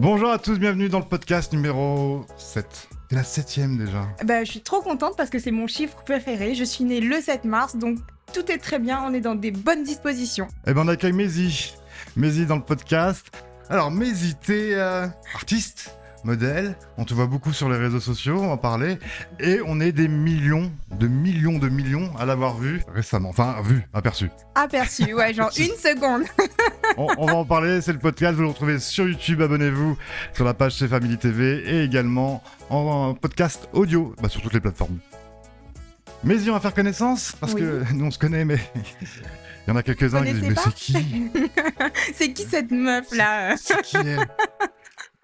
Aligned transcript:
Bonjour 0.00 0.30
à 0.30 0.38
tous, 0.38 0.58
bienvenue 0.58 0.88
dans 0.88 1.00
le 1.00 1.04
podcast 1.04 1.52
numéro 1.52 2.24
7. 2.38 2.88
C'est 3.10 3.16
la 3.16 3.22
septième 3.22 3.76
déjà. 3.76 4.08
Bah, 4.24 4.44
je 4.44 4.50
suis 4.52 4.62
trop 4.62 4.80
contente 4.80 5.14
parce 5.14 5.28
que 5.28 5.38
c'est 5.38 5.50
mon 5.50 5.66
chiffre 5.66 6.02
préféré. 6.06 6.54
Je 6.54 6.64
suis 6.64 6.84
née 6.84 7.02
le 7.02 7.20
7 7.20 7.44
mars, 7.44 7.76
donc 7.76 7.98
tout 8.32 8.50
est 8.50 8.56
très 8.56 8.78
bien, 8.78 9.02
on 9.06 9.12
est 9.12 9.20
dans 9.20 9.34
des 9.34 9.50
bonnes 9.50 9.84
dispositions. 9.84 10.48
Eh 10.66 10.72
ben 10.72 10.84
on 10.86 10.88
accueille 10.88 11.12
Mézi. 11.12 11.74
Mézi 12.16 12.46
dans 12.46 12.56
le 12.56 12.62
podcast. 12.62 13.26
Alors 13.68 13.90
Mézi, 13.90 14.36
t'es 14.36 14.70
euh, 14.72 15.06
artiste, 15.34 15.98
modèle, 16.24 16.76
on 16.98 17.04
te 17.04 17.14
voit 17.14 17.26
beaucoup 17.26 17.52
sur 17.52 17.68
les 17.68 17.76
réseaux 17.76 18.00
sociaux, 18.00 18.38
on 18.40 18.46
va 18.48 18.52
en 18.52 18.56
parler, 18.56 18.98
et 19.38 19.60
on 19.66 19.80
est 19.80 19.92
des 19.92 20.08
millions, 20.08 20.70
de 20.90 21.06
millions 21.06 21.58
de 21.58 21.68
millions 21.68 22.10
à 22.18 22.26
l'avoir 22.26 22.56
vu 22.56 22.82
récemment. 22.94 23.30
Enfin, 23.30 23.56
vu, 23.62 23.82
aperçu. 23.92 24.30
Aperçu, 24.54 25.14
ouais, 25.14 25.34
genre 25.34 25.50
une 25.58 25.76
seconde. 25.76 26.24
On, 26.96 27.06
on 27.18 27.26
va 27.26 27.34
en 27.36 27.44
parler, 27.44 27.80
c'est 27.80 27.92
le 27.92 28.00
podcast, 28.00 28.34
vous 28.34 28.42
le 28.42 28.48
retrouvez 28.48 28.80
sur 28.80 29.06
YouTube, 29.06 29.40
abonnez-vous 29.40 29.96
sur 30.32 30.44
la 30.44 30.54
page 30.54 30.74
C'est 30.76 30.88
Family 30.88 31.16
TV 31.18 31.62
et 31.64 31.84
également 31.84 32.42
en, 32.68 33.14
podcast 33.14 33.68
audio, 33.72 34.12
bah, 34.20 34.28
sur 34.28 34.42
toutes 34.42 34.54
les 34.54 34.60
plateformes. 34.60 34.98
Mais 36.24 36.36
on 36.48 36.52
va 36.52 36.60
faire 36.60 36.74
connaissance, 36.74 37.36
parce 37.38 37.54
Oui. 37.54 37.60
que 37.62 37.92
nous 37.94 38.06
on 38.06 38.10
se 38.10 38.18
connaît, 38.18 38.44
mais 38.44 38.58
il 38.74 39.70
y 39.70 39.72
en 39.72 39.76
a 39.76 39.82
quelques-uns 39.84 40.24
qui 40.24 40.32
disent, 40.32 40.42
mais 40.42 40.54
c'est 40.56 40.74
qui 40.74 41.30
c'est 42.14 42.32
qui 42.32 42.42
cette 42.42 42.72
meuf 42.72 43.14
là? 43.14 43.56
C'est 43.56 43.80
qui 43.82 43.96
elle? 43.96 44.26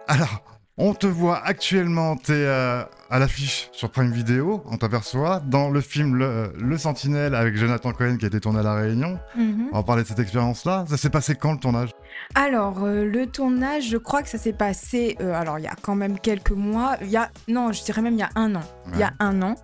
Alors, 0.06 0.55
on 0.78 0.92
te 0.92 1.06
voit 1.06 1.38
actuellement, 1.42 2.16
t'es 2.16 2.32
euh, 2.34 2.82
à 3.10 3.18
l'affiche 3.18 3.68
sur 3.72 3.90
Prime 3.90 4.12
Video, 4.12 4.62
on 4.66 4.76
t'aperçoit, 4.76 5.40
dans 5.40 5.70
le 5.70 5.80
film 5.80 6.16
le, 6.16 6.52
Le 6.58 6.78
Sentinelle 6.78 7.34
avec 7.34 7.56
Jonathan 7.56 7.92
Cohen 7.92 8.16
qui 8.18 8.26
a 8.26 8.28
été 8.28 8.40
tourné 8.40 8.60
à 8.60 8.62
La 8.62 8.74
Réunion. 8.74 9.18
Mhm. 9.36 9.68
On 9.72 9.76
va 9.76 9.82
parler 9.82 10.02
de 10.02 10.08
cette 10.08 10.18
expérience-là. 10.18 10.84
Ça 10.88 10.96
s'est 10.96 11.10
passé 11.10 11.34
quand 11.34 11.52
le 11.52 11.58
tournage? 11.58 11.90
Alors, 12.34 12.84
euh, 12.84 13.04
le 13.04 13.26
tournage, 13.26 13.88
je 13.88 13.96
crois 13.96 14.22
que 14.22 14.28
ça 14.28 14.38
s'est 14.38 14.52
passé, 14.52 15.16
euh, 15.20 15.32
alors 15.32 15.58
il 15.58 15.62
y 15.62 15.68
a 15.68 15.76
quand 15.80 15.94
même 15.94 16.18
quelques 16.18 16.50
mois, 16.50 16.96
il 17.00 17.08
y 17.08 17.16
a, 17.16 17.30
non, 17.48 17.72
je 17.72 17.82
dirais 17.82 18.02
même 18.02 18.14
il 18.14 18.20
y 18.20 18.22
a 18.22 18.30
un 18.34 18.54
an. 18.54 18.62
Il 18.92 18.98
y 18.98 19.02
a 19.02 19.12
un 19.18 19.40
an. 19.42 19.54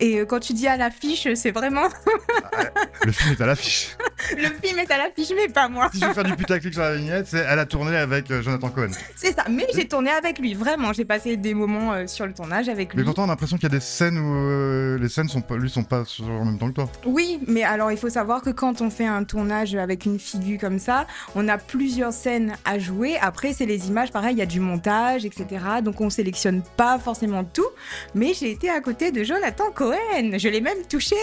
Et 0.00 0.18
euh, 0.20 0.24
quand 0.26 0.40
tu 0.40 0.52
dis 0.52 0.68
à 0.68 0.76
l'affiche, 0.76 1.26
c'est 1.34 1.50
vraiment, 1.50 1.88
Le 3.04 3.12
film 3.12 3.32
est 3.32 3.40
à 3.40 3.46
l'affiche. 3.46 3.96
le 4.36 4.48
film 4.62 4.78
est 4.78 4.90
à 4.90 4.98
l'affiche, 4.98 5.30
mais 5.34 5.48
pas 5.48 5.68
moi. 5.68 5.88
si 5.92 6.00
je 6.00 6.06
veux 6.06 6.12
faire 6.12 6.24
du 6.24 6.34
putaclic 6.36 6.72
sur 6.72 6.82
la 6.82 6.96
vignette, 6.96 7.26
c'est 7.28 7.38
elle 7.48 7.58
a 7.58 7.66
tourné 7.66 7.96
avec 7.96 8.30
euh, 8.30 8.42
Jonathan 8.42 8.68
Cohen. 8.70 8.90
C'est 9.16 9.34
ça, 9.34 9.44
mais 9.48 9.66
j'ai 9.74 9.86
tourné 9.86 10.10
avec 10.10 10.38
lui, 10.38 10.54
vraiment. 10.54 10.92
J'ai 10.92 11.04
passé 11.04 11.36
des 11.36 11.54
moments 11.54 11.92
euh, 11.92 12.06
sur 12.06 12.26
le 12.26 12.34
tournage 12.34 12.68
avec 12.68 12.94
Mais 12.94 12.98
lui. 13.00 13.06
pourtant, 13.06 13.22
on 13.22 13.26
a 13.26 13.28
l'impression 13.28 13.56
qu'il 13.56 13.64
y 13.64 13.72
a 13.72 13.76
des 13.76 13.80
scènes 13.80 14.18
où 14.18 14.34
euh, 14.34 14.98
les 14.98 15.08
scènes 15.08 15.28
sont 15.28 15.40
pas, 15.40 15.56
lui 15.56 15.70
sont 15.70 15.84
pas 15.84 16.04
sur, 16.04 16.24
en 16.28 16.44
même 16.44 16.58
temps 16.58 16.68
que 16.68 16.74
toi. 16.74 16.90
Oui, 17.06 17.40
mais 17.46 17.62
alors 17.62 17.92
il 17.92 17.98
faut 17.98 18.10
savoir 18.10 18.42
que 18.42 18.50
quand 18.50 18.80
on 18.80 18.90
fait 18.90 19.06
un 19.06 19.24
tournage 19.24 19.74
avec 19.74 20.04
une 20.04 20.18
figure 20.18 20.58
comme 20.60 20.78
ça, 20.78 21.06
on 21.34 21.48
a 21.48 21.58
plusieurs 21.58 22.12
scènes 22.12 22.56
à 22.64 22.78
jouer. 22.78 23.16
Après, 23.20 23.52
c'est 23.52 23.66
les 23.66 23.88
images, 23.88 24.10
pareil, 24.10 24.34
il 24.34 24.38
y 24.38 24.42
a 24.42 24.46
du 24.46 24.60
montage, 24.60 25.24
etc. 25.24 25.46
Donc 25.82 26.00
on 26.00 26.10
sélectionne 26.10 26.62
pas 26.76 26.98
forcément 26.98 27.44
tout. 27.44 27.66
Mais 28.14 28.34
j'ai 28.34 28.50
été 28.50 28.68
à 28.68 28.80
côté 28.80 29.12
de 29.12 29.22
Jonathan 29.24 29.70
Cohen. 29.74 29.87
Je 29.92 30.48
l'ai 30.48 30.60
même 30.60 30.82
touché. 30.88 31.16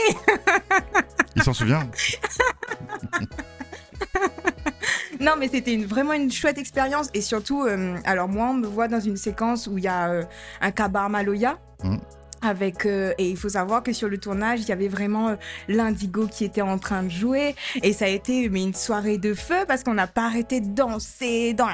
Il 1.36 1.44
s'en 1.44 1.54
souvient 1.54 1.88
Non, 5.22 5.34
mais 5.40 5.48
c'était 5.48 5.74
une- 5.74 5.86
vraiment 5.86 6.14
une 6.14 6.32
chouette 6.32 6.58
expérience. 6.58 7.10
Et 7.14 7.22
surtout, 7.22 7.64
euh, 7.64 7.96
alors 8.04 8.28
moi, 8.28 8.48
on 8.50 8.54
me 8.56 8.68
voit 8.68 8.88
dans 8.88 9.00
une 9.00 9.18
séquence 9.18 9.66
où 9.68 9.78
il 9.78 9.86
y 9.86 9.88
a 9.88 10.10
euh, 10.10 10.24
un 10.62 10.72
kabar 10.72 11.10
Maloya. 11.10 11.58
Mhm. 11.84 12.00
Avec, 12.42 12.86
euh, 12.86 13.12
et 13.18 13.28
il 13.30 13.38
faut 13.38 13.50
savoir 13.50 13.82
que 13.82 13.92
sur 13.92 14.08
le 14.08 14.20
tournage, 14.20 14.60
il 14.62 14.70
y 14.70 14.72
avait 14.72 14.90
vraiment 14.90 15.30
euh, 15.30 15.36
l'indigo 15.68 16.28
qui 16.28 16.44
était 16.46 16.62
en 16.62 16.78
train 16.78 17.02
de 17.04 17.10
jouer. 17.10 17.56
Et 17.82 17.92
ça 17.94 18.06
a 18.06 18.10
été 18.10 18.50
mais 18.50 18.62
une 18.62 18.76
soirée 18.76 19.18
de 19.18 19.34
feu 19.34 19.66
parce 19.68 19.84
qu'on 19.84 19.96
n'a 19.96 20.06
pas 20.06 20.26
arrêté 20.26 20.60
de 20.60 20.68
danser 20.68 21.54
dans 21.54 21.66
la 21.68 21.74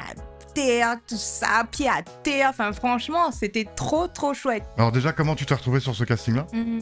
terre, 0.54 0.96
tout 1.06 1.16
ça, 1.16 1.64
pied 1.70 1.88
à 1.88 2.02
terre. 2.22 2.48
Enfin, 2.50 2.72
franchement, 2.72 3.30
c'était 3.32 3.66
trop, 3.76 4.06
trop 4.08 4.34
chouette. 4.34 4.64
Alors 4.78 4.92
déjà, 4.92 5.12
comment 5.12 5.34
tu 5.34 5.46
t'es 5.46 5.54
retrouvé 5.54 5.80
sur 5.80 5.94
ce 5.94 6.04
casting-là 6.04 6.46
Mhm. 6.52 6.80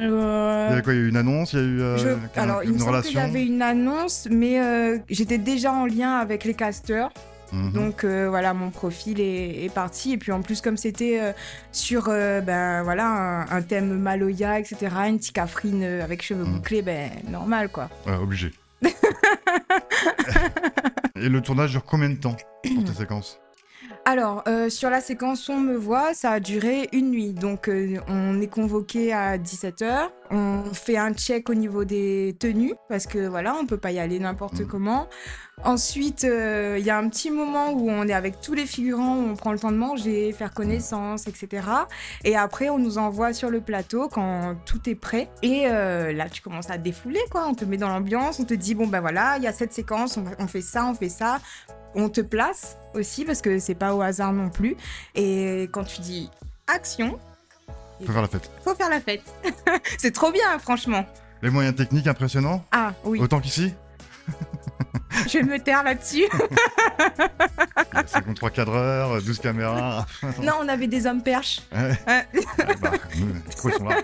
Il 0.00 0.04
y 0.04 0.08
Euh, 0.08 0.70
avait 0.72 0.82
quoi 0.82 0.92
Il 0.94 0.96
y 1.00 1.02
a 1.02 1.04
eu 1.06 1.08
une 1.08 1.16
annonce 1.16 1.54
Il 1.54 1.58
y 1.58 1.62
a 1.62 1.64
eu 1.64 1.80
euh, 1.82 1.96
je- 1.98 2.40
alors, 2.40 2.62
il 2.62 2.72
me 2.72 2.78
semble 2.78 3.02
qu'il 3.02 3.14
y 3.14 3.16
relation 3.18 3.20
avait 3.20 3.44
une 3.44 3.62
annonce, 3.62 4.28
mais 4.30 4.60
euh, 4.60 4.98
j'étais 5.10 5.38
déjà 5.38 5.72
en 5.72 5.86
lien 5.86 6.18
avec 6.18 6.44
les 6.44 6.54
casteurs. 6.54 7.10
Mhm. 7.50 7.72
Donc 7.72 8.04
euh, 8.04 8.28
voilà, 8.28 8.52
mon 8.54 8.70
profil 8.70 9.20
est, 9.20 9.64
est 9.64 9.72
parti. 9.74 10.12
Et 10.12 10.18
puis 10.18 10.30
en 10.30 10.40
plus, 10.42 10.60
comme 10.60 10.76
c'était 10.76 11.18
euh, 11.20 11.32
sur 11.72 12.04
euh, 12.10 12.40
ben, 12.42 12.82
voilà, 12.84 13.06
un, 13.08 13.50
un 13.50 13.62
thème 13.62 13.98
Maloya, 13.98 14.60
etc., 14.60 14.76
une 15.08 15.18
petite 15.18 15.32
cafrine 15.34 15.82
euh, 15.82 16.04
avec 16.04 16.22
cheveux 16.22 16.44
Mm. 16.44 16.52
bouclés, 16.54 16.82
ben, 16.82 17.10
normal 17.28 17.68
quoi. 17.70 17.88
Ouais, 18.06 18.14
obligé. 18.14 18.52
Et 21.16 21.28
le 21.28 21.40
tournage 21.40 21.70
dure 21.72 21.84
combien 21.84 22.10
de 22.10 22.14
temps 22.16 22.36
Alors, 24.04 24.42
euh, 24.48 24.68
sur 24.70 24.90
la 24.90 25.00
séquence 25.00 25.48
On 25.48 25.60
me 25.60 25.76
voit, 25.76 26.12
ça 26.14 26.32
a 26.32 26.40
duré 26.40 26.88
une 26.92 27.10
nuit. 27.10 27.32
Donc, 27.32 27.68
euh, 27.68 27.98
on 28.08 28.40
est 28.40 28.48
convoqué 28.48 29.12
à 29.12 29.38
17h. 29.38 30.10
On 30.30 30.64
fait 30.72 30.96
un 30.96 31.12
check 31.14 31.48
au 31.48 31.54
niveau 31.54 31.84
des 31.84 32.34
tenues, 32.40 32.74
parce 32.88 33.06
que 33.06 33.28
voilà, 33.28 33.54
on 33.54 33.66
peut 33.66 33.76
pas 33.78 33.92
y 33.92 33.98
aller 33.98 34.18
n'importe 34.18 34.60
Mhm. 34.60 34.66
comment. 34.66 35.08
Ensuite, 35.64 36.24
euh, 36.24 36.76
il 36.78 36.84
y 36.84 36.90
a 36.90 36.98
un 36.98 37.08
petit 37.08 37.30
moment 37.30 37.70
où 37.72 37.88
on 37.90 38.06
est 38.06 38.12
avec 38.12 38.40
tous 38.40 38.54
les 38.54 38.66
figurants, 38.66 39.16
où 39.16 39.28
on 39.30 39.34
prend 39.34 39.52
le 39.52 39.58
temps 39.58 39.72
de 39.72 39.76
manger, 39.76 40.32
faire 40.32 40.52
connaissance, 40.54 41.26
etc. 41.26 41.66
Et 42.24 42.36
après, 42.36 42.68
on 42.70 42.78
nous 42.78 42.98
envoie 42.98 43.32
sur 43.32 43.50
le 43.50 43.60
plateau 43.60 44.08
quand 44.08 44.56
tout 44.66 44.88
est 44.88 44.94
prêt. 44.94 45.28
Et 45.42 45.66
euh, 45.66 46.12
là, 46.12 46.28
tu 46.28 46.42
commences 46.42 46.70
à 46.70 46.78
défouler, 46.78 47.20
quoi. 47.30 47.46
On 47.48 47.54
te 47.54 47.64
met 47.64 47.76
dans 47.76 47.88
l'ambiance, 47.88 48.38
on 48.40 48.44
te 48.44 48.54
dit, 48.54 48.74
bon, 48.74 48.86
ben 48.86 49.00
voilà, 49.00 49.36
il 49.38 49.42
y 49.44 49.46
a 49.48 49.52
cette 49.52 49.72
séquence, 49.72 50.16
on, 50.16 50.24
on 50.38 50.46
fait 50.46 50.62
ça, 50.62 50.84
on 50.86 50.94
fait 50.94 51.08
ça. 51.08 51.38
On 51.98 52.08
te 52.08 52.20
place 52.20 52.76
aussi, 52.94 53.24
parce 53.24 53.42
que 53.42 53.58
c'est 53.58 53.74
pas 53.74 53.92
au 53.94 54.00
hasard 54.00 54.32
non 54.32 54.48
plus. 54.50 54.76
Et 55.16 55.68
quand 55.72 55.82
tu 55.84 56.00
dis 56.00 56.30
action, 56.68 57.18
Faut 58.06 58.12
faire 58.12 58.22
la 58.22 58.28
fête. 58.28 58.50
faut 58.64 58.74
faire 58.74 58.88
la 58.88 59.00
fête. 59.00 59.22
c'est 59.98 60.12
trop 60.12 60.30
bien, 60.30 60.58
franchement. 60.60 61.04
Les 61.42 61.50
moyens 61.50 61.74
techniques 61.74 62.06
impressionnants 62.06 62.64
Ah 62.70 62.92
oui, 63.04 63.20
Autant 63.20 63.40
qu'ici 63.40 63.74
je 65.26 65.38
vais 65.38 65.42
me 65.44 65.58
taire 65.58 65.82
là-dessus. 65.82 66.24
53 68.06 68.50
cadreurs, 68.50 69.22
12 69.22 69.38
caméras. 69.40 70.06
non, 70.42 70.54
on 70.62 70.68
avait 70.68 70.86
des 70.86 71.06
hommes 71.06 71.22
perches. 71.22 71.60
Ouais. 71.72 71.90
Ouais. 72.06 72.26
Ah 72.58 72.64
bah, 72.80 72.90
nous, 73.16 73.34
pourquoi 73.50 73.70
ils 73.70 73.78
sont 73.78 73.84
là 73.88 73.96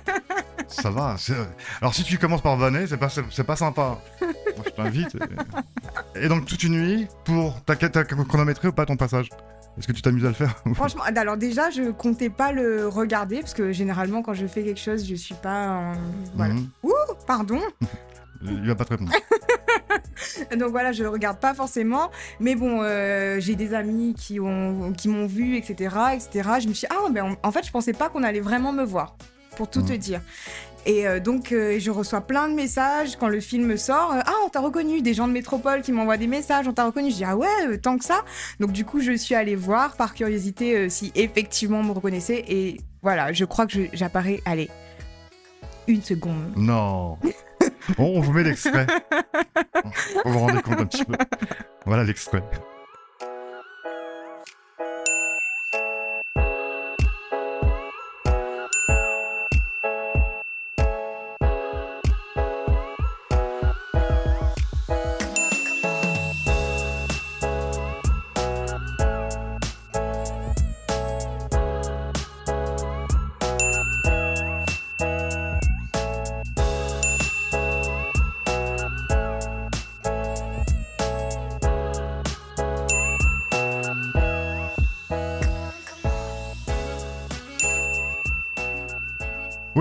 Ça 0.69 0.91
va. 0.91 1.17
c'est- 1.19 1.35
Alors 1.81 1.95
si 1.95 2.05
tu 2.05 2.19
commences 2.19 2.43
par 2.43 2.57
vanner, 2.57 2.87
c'est 2.87 2.97
pas, 2.97 3.09
pas 3.47 3.57
sympa. 3.57 3.99
Moi 4.21 4.65
je 4.65 4.71
t'invite. 4.71 5.17
Et... 6.17 6.25
et 6.25 6.29
donc 6.29 6.47
toute 6.47 6.63
une 6.63 6.73
nuit 6.81 7.09
pour... 7.25 7.61
T'as 7.65 7.77
chronométré 7.77 8.69
ou 8.69 8.73
pas 8.73 8.87
ton 8.87 8.97
passage? 8.97 9.29
Est-ce 9.77 9.89
que 9.89 9.93
tu 9.93 10.03
t'amuses 10.03 10.25
à 10.25 10.29
le 10.29 10.35
faire 10.35 10.55
Franchement, 10.75 11.03
alors 11.17 11.37
déjà, 11.37 11.69
je 11.71 11.91
comptais 11.91 12.31
pas 12.31 12.53
le 12.53 12.87
regarder, 12.87 13.41
parce 13.41 13.55
que 13.55 13.73
généralement, 13.73 14.23
quand 14.23 14.35
je 14.35 14.47
fais 14.47 14.63
quelque 14.63 14.79
chose, 14.81 15.05
je 15.09 15.17
suis 15.17 15.35
pas... 15.35 15.93
Voilà. 16.37 16.55
Mhm. 16.55 16.69
Ouh, 16.85 16.93
pardon. 17.27 17.61
Il 18.45 18.67
va 18.67 18.75
pas 18.75 18.85
te 18.85 18.91
répondre. 18.91 19.13
Donc 20.59 20.71
voilà, 20.71 20.93
je 20.93 21.03
le 21.03 21.09
regarde 21.09 21.39
pas 21.39 21.55
forcément. 21.55 22.11
Mais 22.41 22.55
bon, 22.55 22.81
euh, 22.83 23.41
j'ai 23.41 23.55
des 23.55 23.75
amis 23.75 24.15
qui 24.15 24.41
ont 24.41 24.93
qui 24.93 25.09
m'ont 25.09 25.27
vu, 25.27 25.57
etc., 25.57 25.95
etc. 26.15 26.51
Je 26.61 26.69
me 26.69 26.75
suis 26.75 26.87
dit, 26.89 26.95
ah, 26.95 27.09
ben 27.11 27.25
on- 27.43 27.49
en 27.49 27.53
fait, 27.53 27.65
je 27.65 27.71
pensais 27.71 27.93
pas 27.93 28.09
qu'on 28.09 28.23
allait 28.23 28.41
vraiment 28.41 28.73
me 28.73 28.85
voir, 28.85 29.17
pour 29.57 29.69
tout 29.69 29.83
te 29.83 29.93
dire. 29.93 30.21
Et 30.87 31.07
euh, 31.09 31.19
donc, 31.19 31.51
euh, 31.53 31.79
je 31.81 31.91
reçois 31.91 32.21
plein 32.21 32.47
de 32.49 32.55
messages 32.55 33.17
quand 33.17 33.29
le 33.29 33.41
film 33.41 33.77
sort. 33.79 34.13
euh, 34.13 34.21
ah, 34.27 34.33
on 34.45 34.51
t'a 34.51 34.61
reconnu. 34.61 35.01
Des 35.01 35.15
gens 35.15 35.27
de 35.27 35.33
métropole 35.33 35.81
qui 35.81 35.93
m'envoient 35.93 36.19
des 36.19 36.27
messages. 36.27 36.69
On 36.69 36.75
t'a 36.75 36.85
reconnu. 36.85 37.11
Je 37.11 37.17
dis, 37.17 37.25
ah 37.25 37.37
ouais, 37.37 37.49
euh, 37.67 37.79
tant 37.79 37.97
que 37.97 38.05
ça. 38.05 38.23
Donc, 38.61 38.73
du 38.73 38.85
coup, 38.85 39.01
je 39.01 39.13
suis 39.17 39.35
allée 39.35 39.57
voir 39.57 39.97
par 39.97 40.13
curiosité 40.15 40.77
euh, 40.77 40.89
si 40.91 41.11
effectivement 41.15 41.79
on 41.79 41.85
me 41.85 41.93
reconnaissait. 41.93 42.45
Et 42.49 42.81
voilà, 43.03 43.33
je 43.33 43.47
crois 43.47 43.67
que 43.67 43.79
j'apparais, 43.95 44.43
allez, 44.45 44.69
une 45.89 46.03
seconde. 46.03 46.53
Non. 46.57 47.17
On, 47.99 48.21
vous 48.21 48.33
met 48.33 48.43
l'extrait. 48.43 48.87
Vous 50.25 50.33
vous 50.33 50.39
rendez 50.39 50.63
compte 50.63 50.81
un 50.81 50.87
petit 50.87 51.05
peu. 51.05 51.15
Voilà 51.85 52.05
l'extrait. 52.05 52.43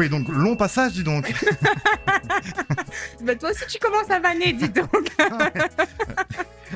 Oui, 0.04 0.10
donc 0.10 0.28
long 0.28 0.58
passage, 0.58 0.92
dis 0.92 1.04
donc. 1.04 1.34
Bah, 3.22 3.36
toi 3.36 3.52
aussi, 3.52 3.66
tu 3.68 3.80
commences 3.80 4.10
à 4.10 4.20
vanner, 4.20 4.52
dis 4.54 4.68
donc. 4.70 4.90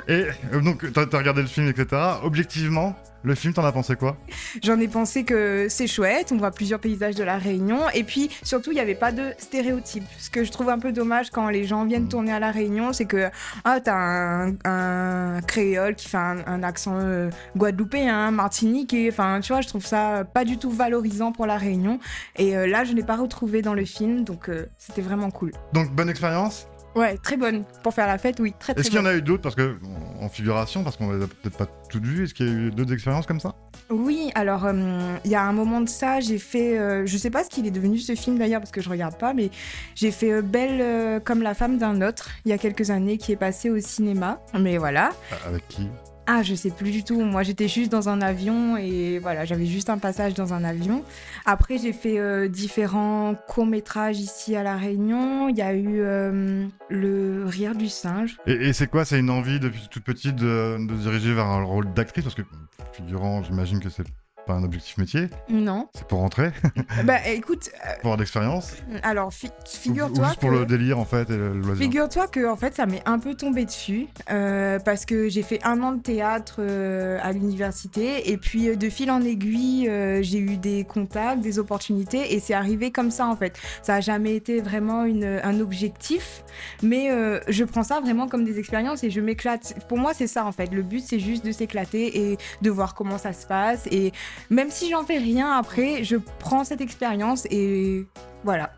Et 0.07 0.27
euh, 0.53 0.61
donc, 0.61 0.91
t'as 0.93 1.01
as 1.01 1.17
regardé 1.17 1.41
le 1.41 1.47
film, 1.47 1.67
etc. 1.67 1.87
Objectivement, 2.23 2.95
le 3.23 3.35
film, 3.35 3.53
t'en 3.53 3.65
as 3.65 3.71
pensé 3.71 3.95
quoi? 3.95 4.15
J'en 4.63 4.79
ai 4.79 4.87
pensé 4.87 5.23
que 5.23 5.67
c'est 5.69 5.87
chouette, 5.87 6.31
on 6.31 6.37
voit 6.37 6.51
plusieurs 6.51 6.79
paysages 6.79 7.15
de 7.15 7.23
la 7.23 7.37
Réunion, 7.37 7.89
et 7.93 8.03
puis 8.03 8.29
surtout, 8.43 8.71
il 8.71 8.75
n'y 8.75 8.79
avait 8.79 8.95
pas 8.95 9.11
de 9.11 9.33
stéréotypes. 9.37 10.07
Ce 10.17 10.29
que 10.29 10.43
je 10.43 10.51
trouve 10.51 10.69
un 10.69 10.79
peu 10.79 10.91
dommage 10.91 11.29
quand 11.29 11.49
les 11.49 11.65
gens 11.65 11.83
viennent 11.85 12.07
tourner 12.07 12.31
à 12.31 12.39
la 12.39 12.51
Réunion, 12.51 12.93
c'est 12.93 13.05
que 13.05 13.29
ah, 13.65 13.79
t'as 13.81 13.95
un, 13.95 14.55
un 14.65 15.41
créole 15.41 15.95
qui 15.95 16.07
fait 16.07 16.17
un, 16.17 16.63
accent 16.63 16.99
euh, 17.01 17.29
guadeloupéen, 17.57 18.31
martinique, 18.31 18.93
et 18.93 19.09
enfin, 19.09 19.39
tu 19.41 19.51
vois, 19.51 19.61
je 19.61 19.67
trouve 19.67 19.85
ça 19.85 20.23
pas 20.23 20.45
du 20.45 20.57
tout 20.57 20.71
valorisant 20.71 21.31
pour 21.31 21.45
la 21.45 21.57
Réunion. 21.57 21.99
Et 22.37 22.55
euh, 22.55 22.67
là, 22.67 22.83
je 22.83 22.91
ne 22.91 22.97
l'ai 22.97 23.03
pas 23.03 23.17
retrouvé 23.17 23.61
dans 23.61 23.73
le 23.73 23.85
film, 23.85 24.23
donc 24.23 24.49
euh, 24.49 24.67
c'était 24.77 25.01
vraiment 25.01 25.31
cool. 25.31 25.51
Donc, 25.73 25.91
bonne 25.91 26.09
expérience 26.09 26.67
Ouais, 26.97 27.15
très 27.17 27.37
bonne. 27.37 27.63
Pour 27.83 27.93
faire 27.93 28.07
la 28.07 28.17
fête, 28.17 28.39
oui, 28.39 28.53
très 28.59 28.73
très 28.73 28.81
Est-ce 28.81 28.89
qu'il 28.89 28.97
y 28.97 29.01
en 29.01 29.05
a 29.05 29.13
eu 29.13 29.21
d'autres 29.21 29.43
parce 29.43 29.53
que 29.53 29.75
en 30.19 30.29
figuration, 30.29 30.83
parce 30.83 30.97
qu'on 30.97 31.11
les 31.11 31.23
a 31.23 31.27
peut-être 31.27 31.55
pas 31.55 31.67
toutes 31.89 32.03
vues, 32.03 32.23
est-ce 32.23 32.33
qu'il 32.33 32.47
y 32.47 32.49
a 32.49 32.53
eu 32.53 32.71
d'autres 32.71 32.91
expériences 32.91 33.27
comme 33.27 33.39
ça? 33.39 33.53
Oui, 33.91 34.31
alors 34.33 34.65
euh, 34.65 35.17
il 35.23 35.29
y 35.29 35.35
a 35.35 35.43
un 35.43 35.53
moment 35.53 35.79
de 35.79 35.89
ça, 35.89 36.19
j'ai 36.21 36.39
fait, 36.39 36.77
euh, 36.79 37.05
je 37.05 37.15
sais 37.17 37.29
pas 37.29 37.43
ce 37.43 37.49
qu'il 37.49 37.67
est 37.67 37.71
devenu 37.71 37.99
ce 37.99 38.15
film 38.15 38.39
d'ailleurs 38.39 38.61
parce 38.61 38.71
que 38.71 38.81
je 38.81 38.89
regarde 38.89 39.15
pas, 39.15 39.35
mais 39.35 39.51
j'ai 39.93 40.09
fait 40.09 40.33
euh, 40.33 40.41
Belle 40.41 41.21
comme 41.23 41.43
la 41.43 41.53
femme 41.53 41.77
d'un 41.77 42.01
autre 42.01 42.29
il 42.45 42.49
y 42.49 42.53
a 42.53 42.57
quelques 42.57 42.89
années 42.89 43.17
qui 43.17 43.31
est 43.31 43.37
passé 43.37 43.69
au 43.69 43.79
cinéma. 43.79 44.41
Mais 44.59 44.77
voilà. 44.77 45.11
Avec 45.45 45.67
qui? 45.67 45.87
Ah, 46.29 46.43
je 46.43 46.55
sais 46.55 46.71
plus 46.71 46.91
du 46.91 47.05
tout. 47.05 47.21
Moi, 47.21 47.43
j'étais 47.43 47.69
juste 47.69 47.89
dans 47.89 48.09
un 48.09 48.21
avion 48.21 48.75
et 48.75 49.17
voilà, 49.17 49.45
j'avais 49.45 49.65
juste 49.65 49.89
un 49.89 49.97
passage 49.97 50.33
dans 50.33 50.53
un 50.53 50.65
avion. 50.65 51.05
Après, 51.45 51.77
j'ai 51.77 51.93
fait 51.93 52.19
euh, 52.19 52.49
différents 52.49 53.33
courts-métrages 53.47 54.19
ici 54.19 54.53
à 54.57 54.61
La 54.61 54.75
Réunion. 54.75 55.47
Il 55.47 55.55
y 55.55 55.61
a 55.61 55.73
eu 55.73 56.01
euh, 56.01 56.67
Le 56.89 57.45
Rire 57.45 57.75
du 57.75 57.87
singe. 57.87 58.37
Et, 58.45 58.73
c'est 58.73 58.87
quoi? 58.87 59.05
C'est 59.05 59.19
une 59.19 59.29
envie 59.29 59.61
depuis 59.61 59.87
toute 59.89 60.03
petite 60.03 60.35
de, 60.35 60.77
de 60.85 60.95
diriger 60.95 61.33
vers 61.33 61.45
un 61.45 61.63
rôle 61.63 61.93
d'actrice? 61.93 62.25
Parce 62.25 62.35
que, 62.35 62.43
figurant, 62.91 63.41
j'imagine 63.43 63.79
que 63.79 63.89
c'est 63.89 64.03
pas 64.47 64.53
un 64.53 64.63
objectif 64.63 64.97
métier 64.97 65.29
Non. 65.49 65.89
C'est 65.93 66.07
pour 66.07 66.19
rentrer 66.19 66.51
Bah 67.03 67.27
écoute. 67.27 67.69
Euh, 67.75 67.89
pour 68.01 68.05
avoir 68.11 68.17
d'expérience 68.17 68.73
Alors, 69.03 69.31
figure-toi. 69.31 70.27
Juste 70.27 70.39
pour 70.39 70.51
le 70.51 70.65
délire 70.65 70.97
en 70.97 71.05
fait 71.05 71.29
et 71.29 71.37
le 71.37 71.53
loisir. 71.53 71.83
Figure-toi 71.83 72.27
que 72.27 72.49
en 72.49 72.55
fait 72.55 72.73
ça 72.73 72.85
m'est 72.85 73.03
un 73.05 73.19
peu 73.19 73.35
tombé 73.35 73.65
dessus 73.65 74.07
euh, 74.31 74.79
parce 74.79 75.05
que 75.05 75.27
j'ai 75.27 75.43
fait 75.43 75.59
un 75.63 75.83
an 75.83 75.91
de 75.91 76.01
théâtre 76.01 76.57
euh, 76.59 77.19
à 77.21 77.33
l'université 77.33 78.31
et 78.31 78.37
puis 78.37 78.75
de 78.75 78.89
fil 78.89 79.11
en 79.11 79.21
aiguille 79.21 79.91
j'ai 80.21 80.39
eu 80.39 80.55
des 80.57 80.85
contacts, 80.85 81.41
des 81.41 81.59
opportunités 81.59 82.33
et 82.33 82.39
c'est 82.39 82.53
arrivé 82.53 82.91
comme 82.91 83.11
ça 83.11 83.27
en 83.27 83.35
fait. 83.35 83.59
Ça 83.81 83.95
a 83.95 84.01
jamais 84.01 84.35
été 84.35 84.61
vraiment 84.61 85.03
une, 85.03 85.39
un 85.43 85.59
objectif, 85.59 86.43
mais 86.81 87.09
je 87.49 87.63
prends 87.65 87.83
ça 87.83 87.99
vraiment 87.99 88.27
comme 88.27 88.45
des 88.45 88.59
expériences 88.59 89.03
et 89.03 89.09
je 89.09 89.19
m'éclate. 89.19 89.75
Pour 89.89 89.97
moi 89.97 90.13
c'est 90.13 90.27
ça 90.27 90.45
en 90.45 90.53
fait. 90.53 90.71
Le 90.71 90.83
but 90.83 91.03
c'est 91.05 91.19
juste 91.19 91.45
de 91.45 91.51
s'éclater 91.51 92.31
et 92.31 92.37
de 92.61 92.69
voir 92.69 92.95
comment 92.95 93.17
ça 93.17 93.33
se 93.33 93.45
passe 93.45 93.87
et 93.91 94.13
même 94.49 94.69
si 94.71 94.89
j'en 94.89 95.03
fais 95.03 95.17
rien 95.17 95.51
après, 95.57 96.03
je 96.03 96.17
prends 96.39 96.63
cette 96.63 96.81
expérience 96.81 97.45
et 97.49 98.05
voilà. 98.43 98.71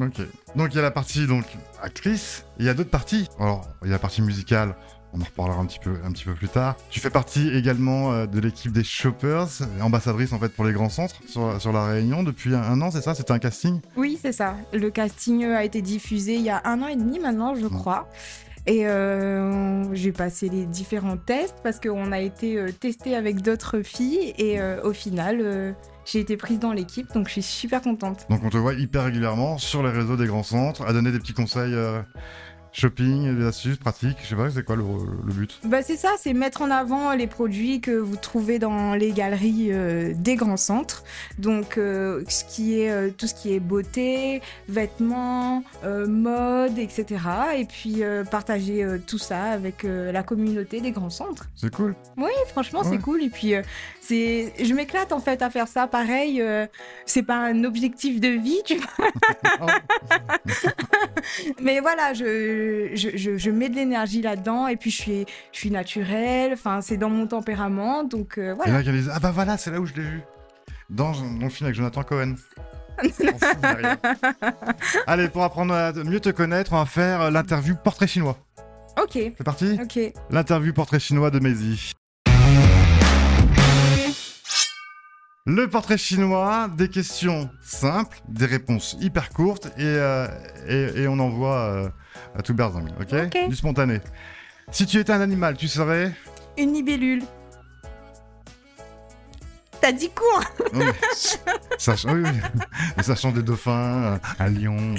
Ok. 0.00 0.20
Donc 0.56 0.72
il 0.72 0.76
y 0.76 0.78
a 0.78 0.82
la 0.82 0.90
partie 0.90 1.26
donc 1.26 1.44
actrice, 1.82 2.44
il 2.58 2.66
y 2.66 2.68
a 2.68 2.74
d'autres 2.74 2.90
parties. 2.90 3.28
Alors 3.38 3.68
il 3.82 3.88
y 3.88 3.90
a 3.90 3.94
la 3.94 3.98
partie 3.98 4.22
musicale. 4.22 4.74
On 5.12 5.20
en 5.20 5.24
reparlera 5.24 5.58
un 5.60 5.66
petit 5.66 5.80
peu, 5.80 5.96
un 6.04 6.12
petit 6.12 6.24
peu 6.24 6.34
plus 6.34 6.48
tard. 6.48 6.76
Tu 6.88 7.00
fais 7.00 7.10
partie 7.10 7.48
également 7.48 8.12
euh, 8.12 8.26
de 8.26 8.38
l'équipe 8.38 8.70
des 8.70 8.84
Shoppers, 8.84 9.48
ambassadrice 9.80 10.32
en 10.32 10.38
fait 10.38 10.50
pour 10.50 10.64
les 10.64 10.72
grands 10.72 10.88
centres 10.88 11.16
sur, 11.26 11.60
sur 11.60 11.72
la 11.72 11.86
Réunion 11.86 12.22
depuis 12.22 12.54
un, 12.54 12.80
an, 12.80 12.92
c'est 12.92 13.00
ça? 13.00 13.16
C'était 13.16 13.32
un 13.32 13.40
casting? 13.40 13.80
Oui, 13.96 14.20
c'est 14.22 14.30
ça. 14.30 14.54
Le 14.72 14.88
casting 14.88 15.44
a 15.46 15.64
été 15.64 15.82
diffusé 15.82 16.36
il 16.36 16.42
y 16.42 16.50
a 16.50 16.62
un 16.64 16.80
an 16.82 16.86
et 16.86 16.94
demi 16.94 17.18
maintenant, 17.18 17.56
je 17.56 17.66
crois. 17.66 18.08
Et 18.66 18.86
euh, 18.86 19.94
j'ai 19.94 20.12
passé 20.12 20.48
les 20.48 20.66
différents 20.66 21.16
tests 21.16 21.56
parce 21.62 21.80
qu'on 21.80 22.12
a 22.12 22.20
été 22.20 22.58
euh, 22.58 22.70
testé 22.70 23.16
avec 23.16 23.40
d'autres 23.42 23.80
filles 23.80 24.34
et 24.38 24.60
euh, 24.60 24.82
au 24.82 24.92
final, 24.92 25.74
j'ai 26.04 26.20
été 26.20 26.36
prise 26.36 26.58
dans 26.58 26.72
l'équipe, 26.72 27.12
donc 27.14 27.28
je 27.28 27.34
suis 27.34 27.42
super 27.42 27.80
contente. 27.80 28.26
Donc 28.28 28.40
on 28.44 28.50
te 28.50 28.58
voit 28.58 28.74
hyper 28.74 29.04
régulièrement 29.04 29.58
sur 29.58 29.82
les 29.82 29.90
réseaux 29.90 30.16
des 30.16 30.26
grands 30.26 30.42
centres 30.42 30.82
à 30.86 30.92
donner 30.92 31.10
des 31.10 31.18
petits 31.18 31.32
conseils 31.32 31.74
Shopping, 32.72 33.36
des 33.36 33.44
astuces 33.46 33.76
pratiques, 33.78 34.18
je 34.22 34.28
sais 34.28 34.36
pas, 34.36 34.50
c'est 34.50 34.64
quoi 34.64 34.76
le, 34.76 34.84
but? 35.32 35.58
Bah 35.64 35.82
C'est 35.82 35.96
ça, 35.96 36.10
c'est 36.18 36.32
mettre 36.32 36.62
en 36.62 36.70
avant 36.70 37.12
les 37.14 37.26
produits 37.26 37.80
que 37.80 37.90
vous 37.90 38.16
trouvez 38.16 38.58
dans 38.58 38.94
les 38.94 39.10
galeries 39.12 39.70
euh, 39.72 40.12
des 40.14 40.36
grands 40.36 40.56
centres. 40.56 41.02
Donc, 41.38 41.78
euh, 41.78 42.22
ce 42.28 42.44
qui 42.44 42.80
est, 42.80 42.90
euh, 42.90 43.10
tout 43.10 43.26
ce 43.26 43.34
qui 43.34 43.52
est 43.54 43.60
beauté, 43.60 44.40
vêtements, 44.68 45.64
mode, 45.82 46.78
etc. 46.78 47.04
Et 47.56 47.64
puis, 47.64 48.02
partager 48.30 48.86
tout 49.06 49.18
ça 49.18 49.44
avec 49.44 49.82
la 49.84 50.22
communauté 50.22 50.80
des 50.80 50.92
grands 50.92 51.10
centres. 51.10 51.46
C'est 51.56 51.74
cool. 51.74 51.94
Oui, 52.16 52.30
franchement, 52.48 52.82
c'est 52.84 52.98
cool. 52.98 53.22
Et 53.22 53.30
puis, 53.30 53.54
c'est, 54.00 54.52
je 54.62 54.74
m'éclate 54.74 55.12
en 55.12 55.20
fait 55.20 55.42
à 55.42 55.50
faire 55.50 55.68
ça. 55.68 55.86
Pareil, 55.86 56.42
c'est 57.06 57.22
pas 57.22 57.36
un 57.36 57.64
objectif 57.64 58.20
de 58.20 58.28
vie, 58.28 58.60
tu 58.64 58.76
vois. 58.76 59.66
Mais 61.62 61.80
voilà, 61.80 62.12
je 62.14 62.59
je, 62.94 63.50
mets 63.50 63.68
de 63.68 63.76
l'énergie 63.76 64.22
là-dedans 64.22 64.66
et 64.68 64.76
puis 64.76 64.90
je 64.90 64.96
suis, 64.96 65.26
je 65.52 65.58
suis 65.58 65.70
naturelle, 65.70 66.52
enfin, 66.52 66.80
c'est 66.80 66.96
dans 66.96 67.10
mon 67.10 67.26
tempérament, 67.26 68.04
donc 68.04 68.38
euh, 68.38 68.54
voilà. 68.54 68.80
Et 68.80 68.84
là, 68.84 68.92
il 68.92 69.04
y 69.04 69.08
Ah 69.12 69.20
bah 69.20 69.30
voilà, 69.30 69.56
c'est 69.56 69.70
là 69.70 69.80
où 69.80 69.86
je 69.86 69.94
l'ai 69.94 70.02
vu. 70.02 70.22
Dans, 70.88 71.12
dans, 71.12 71.44
le 71.44 71.50
film 71.50 71.66
avec 71.66 71.76
Jonathan 71.76 72.02
Cohen. 72.02 72.34
Allez, 75.06 75.28
pour 75.28 75.44
apprendre 75.44 75.72
à 75.72 75.92
mieux 75.92 76.20
te 76.20 76.30
connaître, 76.30 76.72
on 76.72 76.78
va 76.78 76.86
faire 76.86 77.30
l'interview 77.30 77.74
portrait 77.76 78.06
chinois. 78.06 78.36
Ok. 79.00 79.12
C'est 79.14 79.44
parti 79.44 79.78
Ok. 79.80 80.12
L'interview 80.30 80.72
portrait 80.72 81.00
chinois 81.00 81.30
de 81.30 81.38
Maisie. 81.38 81.92
Le 85.46 85.68
portrait 85.68 85.96
chinois, 85.96 86.68
des 86.76 86.88
questions 86.88 87.48
simples, 87.62 88.20
des 88.28 88.44
réponses 88.44 88.96
hyper 89.00 89.30
courtes 89.30 89.68
et, 89.78 89.84
euh, 89.84 90.28
et, 90.68 91.08
on 91.08 91.18
envoie 91.18 91.58
euh, 91.60 91.88
à 92.36 92.42
tout 92.42 92.52
berzing, 92.52 92.86
ok, 93.00 93.48
Du 93.48 93.56
spontané. 93.56 94.00
Si 94.70 94.84
tu 94.84 94.98
étais 94.98 95.14
un 95.14 95.20
animal, 95.22 95.56
tu 95.56 95.66
serais? 95.66 96.12
Une 96.58 96.74
libellule. 96.74 97.22
T'as 99.80 99.92
dit 99.92 100.10
quoi 100.10 100.42
oui, 100.74 100.84
sachant, 101.78 102.12
oui, 102.12 102.22
oui. 102.22 103.02
sachant 103.02 103.32
des 103.32 103.42
dauphins, 103.42 104.20
un 104.38 104.48
lion. 104.50 104.76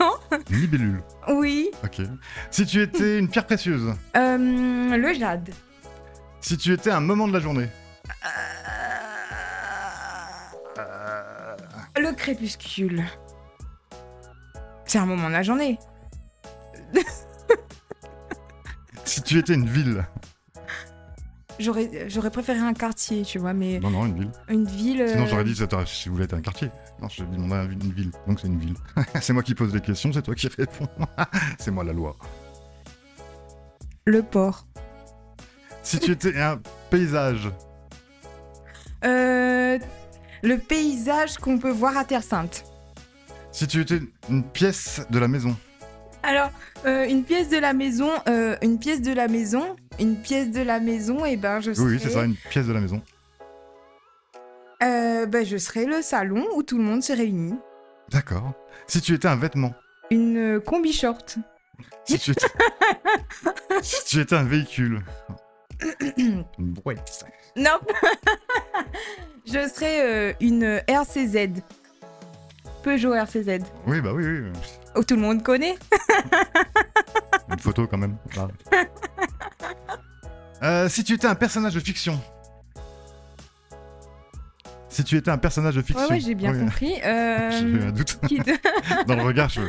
Non. 0.00 0.14
Une 0.48 0.60
libellule. 0.60 1.02
Oui. 1.28 1.70
Ok. 1.82 2.06
Si 2.52 2.64
tu 2.66 2.80
étais 2.80 3.18
une 3.18 3.28
pierre 3.28 3.46
précieuse. 3.46 3.92
Euh, 4.16 4.96
le 4.96 5.12
jade. 5.12 5.50
Si 6.40 6.56
tu 6.56 6.72
étais 6.72 6.92
un 6.92 7.00
moment 7.00 7.26
de 7.26 7.32
la 7.32 7.40
journée. 7.40 7.66
Crépuscule. 12.22 13.04
C'est 14.84 14.98
un 14.98 15.06
moment 15.06 15.26
de 15.26 15.32
la 15.32 15.42
journée. 15.42 15.78
si 19.04 19.22
tu 19.22 19.38
étais 19.38 19.54
une 19.54 19.68
ville. 19.68 20.06
J'aurais, 21.58 22.08
j'aurais 22.08 22.30
préféré 22.30 22.60
un 22.60 22.74
quartier, 22.74 23.22
tu 23.22 23.38
vois, 23.40 23.52
mais. 23.52 23.80
Non, 23.80 23.90
non, 23.90 24.06
une 24.06 24.14
ville. 24.14 24.30
Une 24.48 24.64
ville. 24.66 25.08
Sinon, 25.08 25.26
j'aurais 25.26 25.44
dit, 25.44 25.54
si 25.86 26.08
vous 26.08 26.14
voulez 26.14 26.24
être 26.24 26.34
un 26.34 26.40
quartier. 26.40 26.70
Non, 27.00 27.08
je 27.08 27.24
demandé 27.24 27.74
une 27.74 27.92
ville. 27.92 28.12
Donc, 28.28 28.38
c'est 28.38 28.46
une 28.46 28.58
ville. 28.58 28.74
c'est 29.20 29.32
moi 29.32 29.42
qui 29.42 29.56
pose 29.56 29.74
les 29.74 29.80
questions, 29.80 30.12
c'est 30.12 30.22
toi 30.22 30.36
qui 30.36 30.46
réponds. 30.46 30.88
c'est 31.58 31.72
moi 31.72 31.82
la 31.82 31.92
loi. 31.92 32.16
Le 34.06 34.22
port. 34.22 34.66
Si 35.82 35.98
tu 35.98 36.12
étais 36.12 36.40
un 36.40 36.60
paysage. 36.88 37.50
Euh, 40.44 40.48
le 40.48 40.58
paysage 40.58 41.38
qu'on 41.38 41.58
peut 41.58 41.70
voir 41.70 41.96
à 41.96 42.04
Terre 42.04 42.22
Sainte. 42.22 42.64
Si 43.50 43.66
tu 43.66 43.80
étais 43.80 44.00
une 44.28 44.44
pièce 44.44 45.02
de 45.10 45.18
la 45.18 45.28
maison. 45.28 45.56
Alors, 46.22 46.50
euh, 46.86 47.04
une 47.04 47.24
pièce 47.24 47.48
de 47.48 47.58
la 47.58 47.72
maison, 47.72 48.10
euh, 48.28 48.56
une 48.62 48.78
pièce 48.78 49.02
de 49.02 49.12
la 49.12 49.28
maison, 49.28 49.76
une 49.98 50.16
pièce 50.16 50.50
de 50.50 50.62
la 50.62 50.78
maison, 50.78 51.26
et 51.26 51.32
eh 51.32 51.36
ben 51.36 51.60
je 51.60 51.72
serais... 51.72 51.86
Oui, 51.86 52.00
c'est 52.00 52.10
ça, 52.10 52.24
une 52.24 52.36
pièce 52.36 52.66
de 52.66 52.72
la 52.72 52.80
maison. 52.80 53.02
Euh, 54.82 55.26
ben, 55.26 55.44
je 55.44 55.56
serais 55.56 55.84
le 55.84 56.02
salon 56.02 56.46
où 56.56 56.62
tout 56.62 56.76
le 56.76 56.84
monde 56.84 57.02
se 57.02 57.12
réunit. 57.12 57.54
D'accord. 58.10 58.52
Si 58.86 59.00
tu 59.00 59.14
étais 59.14 59.28
un 59.28 59.36
vêtement. 59.36 59.74
Une 60.10 60.60
combi 60.60 60.92
short. 60.92 61.38
Si 62.04 62.18
tu 62.18 62.32
étais, 62.32 62.46
si 63.82 64.04
tu 64.04 64.20
étais 64.20 64.34
un 64.34 64.44
véhicule. 64.44 65.02
Brouette. 66.58 67.24
Non. 67.56 67.78
je 69.46 69.68
serais 69.68 70.36
une 70.40 70.82
RCZ. 70.86 71.62
Peugeot 72.82 73.14
RCZ. 73.14 73.60
Oui, 73.86 74.00
bah 74.00 74.12
oui, 74.12 74.24
oui. 74.26 74.50
Oh, 74.94 75.02
tout 75.02 75.14
le 75.14 75.20
monde 75.20 75.42
connaît. 75.42 75.76
Une 77.48 77.58
photo 77.58 77.86
quand 77.86 77.98
même. 77.98 78.16
Euh, 80.62 80.88
si 80.88 81.04
tu 81.04 81.14
étais 81.14 81.26
un 81.26 81.34
personnage 81.34 81.74
de 81.74 81.80
fiction. 81.80 82.20
Si 84.88 85.04
tu 85.04 85.16
étais 85.16 85.30
un 85.30 85.38
personnage 85.38 85.74
de 85.74 85.82
fiction. 85.82 86.04
Ouais, 86.06 86.14
ouais 86.14 86.20
j'ai 86.20 86.34
bien 86.34 86.52
compris. 86.56 87.00
Euh... 87.04 87.50
J'ai 87.58 87.64
eu 87.64 87.82
un 87.82 87.92
doute. 87.92 88.20
Dans 89.06 89.16
le 89.16 89.22
regard, 89.22 89.48
je, 89.48 89.62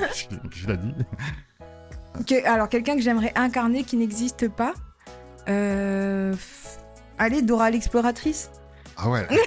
je, 0.51 0.67
l'ai 0.67 0.77
dit. 0.77 2.35
alors, 2.45 2.67
quelqu'un 2.67 2.95
que 2.95 3.01
j'aimerais 3.01 3.31
incarner 3.35 3.83
qui 3.83 3.95
n'existe 3.95 4.49
pas. 4.49 4.73
Euh... 5.49 6.33
Allez, 7.17 7.41
Dora 7.41 7.69
l'exploratrice. 7.69 8.49
Ah 8.97 9.09
ouais. 9.09 9.27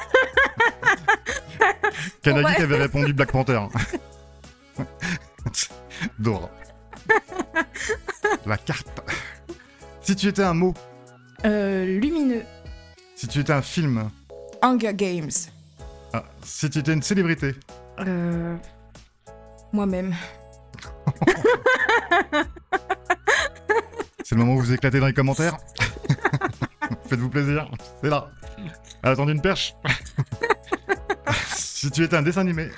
Kanagi 2.22 2.54
qui 2.56 2.62
avait 2.62 2.76
répondu 2.78 3.12
Black 3.12 3.30
Panther. 3.32 3.60
Dora. 6.18 6.50
La 8.44 8.56
carte. 8.56 8.88
Si 10.00 10.14
tu 10.16 10.28
étais 10.28 10.42
un 10.42 10.54
mot, 10.54 10.74
Euh, 11.44 11.84
lumineux. 12.00 12.42
si 13.14 13.26
tu 13.28 13.40
étais 13.40 13.52
un 13.52 13.62
film, 13.62 14.10
Hunger 14.62 14.94
Games. 14.94 15.30
ah, 16.12 16.24
si 16.44 16.68
tu 16.70 16.78
étais 16.78 16.92
une 16.92 17.02
célébrité, 17.02 17.54
Euh... 18.00 18.56
Moi-même. 19.72 20.14
c'est 24.24 24.34
le 24.34 24.38
moment 24.38 24.54
où 24.54 24.60
vous 24.60 24.72
éclatez 24.72 25.00
dans 25.00 25.06
les 25.06 25.12
commentaires. 25.12 25.56
Faites-vous 27.08 27.28
plaisir, 27.30 27.70
c'est 28.02 28.10
là. 28.10 28.30
À 29.02 29.10
l'attendre 29.10 29.30
une 29.30 29.40
perche. 29.40 29.74
si 31.54 31.90
tu 31.90 32.02
étais 32.04 32.16
un 32.16 32.22
dessin 32.22 32.40
animé, 32.42 32.68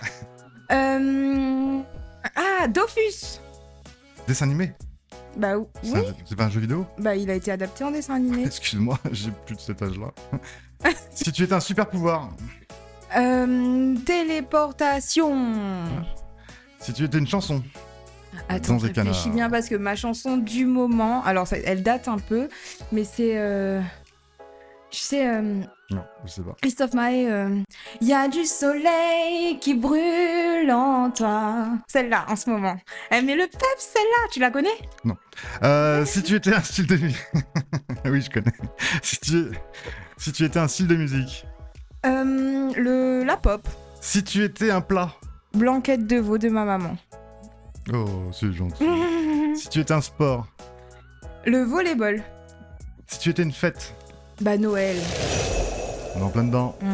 Euh... 0.70 1.80
Ah, 2.36 2.66
Dofus. 2.68 3.40
dessin 4.26 4.44
animé, 4.46 4.72
Bah 5.36 5.56
oui, 5.56 5.66
c'est 6.26 6.36
pas 6.36 6.44
un 6.44 6.50
jeu 6.50 6.60
vidéo? 6.60 6.86
Bah 6.98 7.14
il 7.16 7.30
a 7.30 7.34
été 7.34 7.50
adapté 7.50 7.84
en 7.84 7.90
dessin 7.90 8.14
animé. 8.16 8.42
Excuse-moi, 8.46 8.98
j'ai 9.12 9.30
plus 9.46 9.56
de 9.56 9.60
cet 9.60 9.80
âge-là. 9.82 10.10
si 11.10 11.32
tu 11.32 11.44
étais 11.44 11.54
un 11.54 11.60
super 11.60 11.88
pouvoir, 11.88 12.30
Euh, 13.16 13.94
téléportation. 14.04 15.34
si 16.80 16.92
tu 16.92 17.04
étais 17.04 17.18
une 17.18 17.26
chanson, 17.28 17.62
Attends, 18.50 18.78
je 18.78 18.86
réfléchis 18.86 19.30
bien 19.30 19.48
parce 19.48 19.68
que 19.68 19.74
ma 19.74 19.96
chanson 19.96 20.36
du 20.36 20.66
moment, 20.66 21.24
alors 21.24 21.46
ça- 21.46 21.56
elle 21.64 21.82
date 21.82 22.08
un 22.08 22.18
peu, 22.18 22.48
mais 22.92 23.04
c'est, 23.04 23.38
euh, 23.38 23.80
tu 24.90 25.00
sais, 25.00 25.28
euh, 25.28 25.62
non, 25.90 26.04
je 26.24 26.30
sais 26.30 26.42
pas. 26.42 26.54
Christophe 26.60 26.92
Maé, 26.92 27.30
euh, 27.30 27.62
il 28.02 28.08
y 28.08 28.12
a 28.12 28.28
du 28.28 28.44
soleil 28.44 29.58
qui 29.58 29.74
brûle 29.74 30.70
en 30.70 31.10
toi. 31.10 31.66
Celle-là, 31.86 32.26
en 32.28 32.36
ce 32.36 32.50
moment. 32.50 32.76
Elle 33.10 33.24
met 33.24 33.34
le 33.34 33.46
pep, 33.46 33.76
celle-là, 33.78 34.28
tu 34.30 34.38
la 34.38 34.50
connais? 34.50 34.78
Euh, 35.62 36.04
si 36.04 36.22
tu 36.22 36.34
étais 36.34 36.52
un 36.54 36.60
style 36.60 36.86
de 36.86 36.96
musique. 36.96 37.26
oui, 38.04 38.20
je 38.20 38.30
connais. 38.30 38.52
Si 39.02 39.18
tu... 39.18 39.46
si 40.18 40.32
tu 40.32 40.44
étais 40.44 40.58
un 40.58 40.68
style 40.68 40.88
de 40.88 40.96
musique? 40.96 41.46
Euh, 42.04 42.70
le, 42.76 43.24
La 43.24 43.38
pop. 43.38 43.66
Si 44.02 44.22
tu 44.22 44.44
étais 44.44 44.70
un 44.70 44.82
plat? 44.82 45.14
Blanquette 45.54 46.06
de 46.06 46.16
veau 46.16 46.36
de 46.36 46.50
ma 46.50 46.64
maman. 46.66 46.96
Oh, 47.94 48.30
c'est 48.32 48.52
gentil. 48.52 48.84
Si 49.56 49.68
tu 49.70 49.80
étais 49.80 49.94
un 49.94 50.02
sport? 50.02 50.46
Le 51.46 51.62
volleyball. 51.62 52.22
Si 53.06 53.18
tu 53.18 53.30
étais 53.30 53.42
une 53.42 53.52
fête? 53.52 53.94
Bah 54.40 54.56
Noël. 54.56 54.96
On 56.14 56.20
est 56.20 56.22
en 56.22 56.28
plein 56.30 56.44
dedans. 56.44 56.76
Mm. 56.80 56.86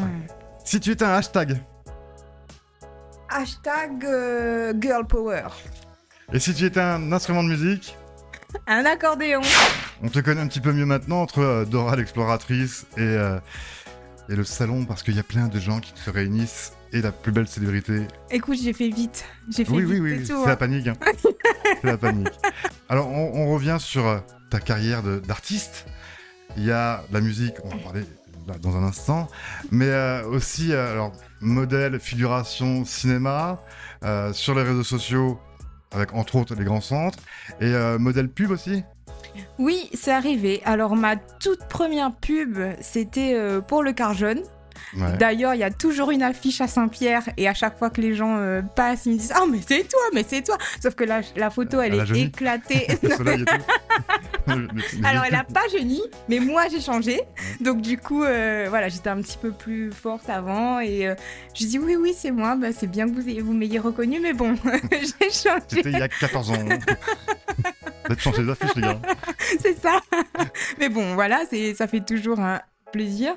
Si 0.64 0.80
tu 0.80 0.90
étais 0.90 1.04
un 1.04 1.14
hashtag. 1.14 1.60
Hashtag 3.28 4.04
euh, 4.04 4.72
girl 4.80 5.06
power. 5.06 5.44
Et 6.32 6.38
si 6.38 6.54
tu 6.54 6.64
étais 6.64 6.80
un 6.80 7.12
instrument 7.12 7.42
de 7.42 7.48
musique. 7.48 7.96
Un 8.68 8.84
accordéon. 8.84 9.40
On 10.02 10.08
te 10.08 10.20
connaît 10.20 10.40
un 10.40 10.46
petit 10.46 10.60
peu 10.60 10.72
mieux 10.72 10.86
maintenant 10.86 11.20
entre 11.22 11.40
euh, 11.40 11.64
Dora 11.64 11.96
l'exploratrice 11.96 12.86
et, 12.96 13.00
euh, 13.00 13.40
et 14.28 14.36
le 14.36 14.44
salon 14.44 14.84
parce 14.84 15.02
qu'il 15.02 15.16
y 15.16 15.18
a 15.18 15.24
plein 15.24 15.48
de 15.48 15.58
gens 15.58 15.80
qui 15.80 15.92
se 15.96 16.08
réunissent 16.08 16.72
et 16.92 17.02
la 17.02 17.10
plus 17.10 17.32
belle 17.32 17.48
célébrité 17.48 18.02
Écoute, 18.30 18.56
j'ai 18.62 18.72
fait 18.72 18.90
vite. 18.90 19.24
J'ai 19.50 19.64
fait 19.64 19.72
Oui, 19.72 19.82
vite, 19.82 19.90
oui, 19.90 20.00
oui, 20.00 20.18
c'est 20.24 20.32
c'est 20.36 20.46
la 20.46 20.52
hein. 20.52 20.56
panique. 20.56 20.86
hein. 20.86 20.94
c'est 21.80 21.84
la 21.88 21.98
panique. 21.98 22.28
Alors, 22.88 23.08
on, 23.08 23.32
on 23.42 23.52
revient 23.52 23.78
sur 23.80 24.22
ta 24.50 24.60
carrière 24.60 25.02
de- 25.02 25.18
d'artiste. 25.18 25.86
Il 26.56 26.64
y 26.64 26.70
a 26.70 27.02
la 27.12 27.20
musique, 27.20 27.54
on 27.64 27.68
va 27.68 27.76
en 27.76 27.78
parler 27.78 28.04
là, 28.46 28.54
dans 28.60 28.76
un 28.76 28.84
instant, 28.84 29.28
mais 29.70 29.88
euh, 29.88 30.26
aussi, 30.26 30.72
euh, 30.72 30.92
alors, 30.92 31.12
modèle, 31.40 31.98
figuration, 31.98 32.84
cinéma, 32.84 33.60
euh, 34.04 34.32
sur 34.32 34.54
les 34.54 34.62
réseaux 34.62 34.84
sociaux, 34.84 35.38
avec 35.90 36.14
entre 36.14 36.36
autres 36.36 36.54
les 36.54 36.64
grands 36.64 36.80
centres, 36.80 37.18
et 37.60 37.72
euh, 37.72 37.98
modèle 37.98 38.28
pub 38.28 38.50
aussi. 38.50 38.84
Oui, 39.58 39.90
c'est 39.94 40.12
arrivé. 40.12 40.62
Alors, 40.64 40.94
ma 40.94 41.16
toute 41.16 41.64
première 41.68 42.14
pub, 42.14 42.58
c'était 42.80 43.36
pour 43.66 43.82
le 43.82 43.92
car 43.92 44.14
jaune. 44.14 44.42
Ouais. 44.97 45.16
D'ailleurs, 45.19 45.54
il 45.54 45.59
y 45.61 45.64
a 45.64 45.71
toujours 45.71 46.11
une 46.11 46.23
affiche 46.23 46.61
à 46.61 46.69
Saint-Pierre 46.69 47.23
et 47.37 47.49
à 47.49 47.54
chaque 47.54 47.78
fois 47.78 47.90
que 47.90 48.00
les 48.00 48.14
gens 48.14 48.37
euh, 48.38 48.62
passent, 48.62 49.07
ils 49.07 49.12
me 49.12 49.19
disent 49.19 49.33
Ah, 49.35 49.45
mais 49.50 49.59
c'est 49.66 49.88
toi, 49.88 50.00
mais 50.12 50.25
c'est 50.28 50.43
toi 50.43 50.57
Sauf 50.83 50.95
que 50.95 51.04
la, 51.04 51.21
la 51.37 51.50
photo, 51.50 51.81
elle 51.81 51.95
est 51.95 52.19
éclatée. 52.21 52.87
Alors, 54.47 55.25
elle 55.26 55.35
a 55.35 55.40
équipes. 55.43 55.54
pas 55.54 55.69
jauni, 55.73 56.02
mais 56.28 56.38
moi, 56.38 56.64
j'ai 56.71 56.81
changé. 56.81 57.21
Donc, 57.61 57.81
du 57.81 57.97
coup, 57.99 58.23
euh, 58.25 58.66
voilà, 58.69 58.88
j'étais 58.88 59.09
un 59.09 59.21
petit 59.23 59.38
peu 59.38 59.52
plus 59.52 59.90
forte 59.93 60.28
avant 60.28 60.81
et 60.81 61.07
euh, 61.09 61.14
je 61.54 61.64
dis 61.66 61.78
Oui, 61.78 61.97
oui, 61.97 62.14
c'est 62.16 62.31
moi. 62.31 62.57
Bah, 62.57 62.69
c'est 62.78 62.87
bien 62.87 63.09
que 63.09 63.14
vous 63.14 63.26
ayez- 63.28 63.40
vous 63.40 63.52
m'ayez 63.54 63.78
reconnu, 63.78 64.21
mais 64.21 64.33
bon, 64.33 64.54
j'ai 64.93 65.31
changé. 65.31 65.62
C'était 65.69 65.90
il 65.93 65.99
y 65.99 66.02
a 66.02 66.09
14 66.09 66.50
ans. 66.50 66.54
Vous 68.07 68.12
êtes 68.12 68.21
changé 68.21 68.45
d'affiche, 68.45 68.75
les 68.76 68.83
gars. 68.83 69.00
c'est 69.61 69.81
ça. 69.81 70.00
Mais 70.78 70.88
bon, 70.90 71.14
voilà, 71.14 71.40
c'est, 71.49 71.75
ça 71.75 71.87
fait 71.88 72.04
toujours 72.04 72.38
un 72.40 72.61
plaisir. 72.94 73.34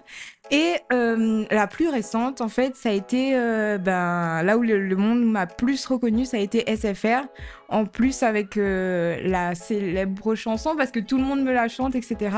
Et 0.52 0.76
euh, 0.94 1.46
la 1.52 1.68
plus 1.68 1.90
récente, 1.90 2.40
en 2.42 2.48
fait, 2.48 2.76
ça 2.76 2.90
a 2.90 2.92
été 2.92 3.36
euh, 3.36 3.78
ben, 3.78 4.44
là 4.44 4.58
où 4.58 4.62
le, 4.62 4.78
le 4.78 4.96
monde 4.96 5.24
m'a 5.26 5.48
plus 5.48 5.86
reconnu, 5.86 6.26
ça 6.26 6.38
a 6.38 6.40
été 6.40 6.64
SFR. 6.74 7.26
En 7.70 7.86
plus, 7.86 8.24
avec 8.24 8.56
euh, 8.56 9.20
la 9.24 9.56
célèbre 9.56 10.36
chanson, 10.36 10.76
parce 10.78 10.92
que 10.92 11.00
tout 11.00 11.18
le 11.18 11.24
monde 11.24 11.42
me 11.42 11.52
la 11.52 11.68
chante, 11.68 11.96
etc. 11.96 12.38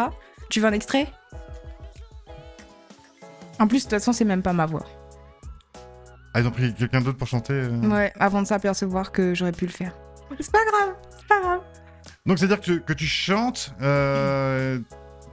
Tu 0.49 0.59
veux 0.61 0.67
un 0.67 0.71
extrait? 0.71 1.07
En 3.59 3.67
plus, 3.67 3.79
de 3.79 3.83
toute 3.83 3.91
façon, 3.91 4.13
c'est 4.13 4.25
même 4.25 4.41
pas 4.41 4.53
ma 4.53 4.65
voix. 4.65 4.85
Ah, 6.33 6.39
ils 6.39 6.47
ont 6.47 6.51
pris 6.51 6.73
quelqu'un 6.73 7.01
d'autre 7.01 7.17
pour 7.17 7.27
chanter 7.27 7.67
Ouais, 7.83 8.13
avant 8.17 8.41
de 8.41 8.47
s'apercevoir 8.47 9.11
que 9.11 9.33
j'aurais 9.33 9.51
pu 9.51 9.65
le 9.65 9.71
faire. 9.71 9.93
C'est 10.39 10.51
pas 10.51 10.59
grave, 10.71 10.95
c'est 11.09 11.27
pas 11.27 11.41
grave. 11.41 11.61
Donc 12.25 12.37
c'est-à-dire 12.37 12.61
que, 12.61 12.73
que 12.73 12.93
tu 12.93 13.05
chantes, 13.05 13.73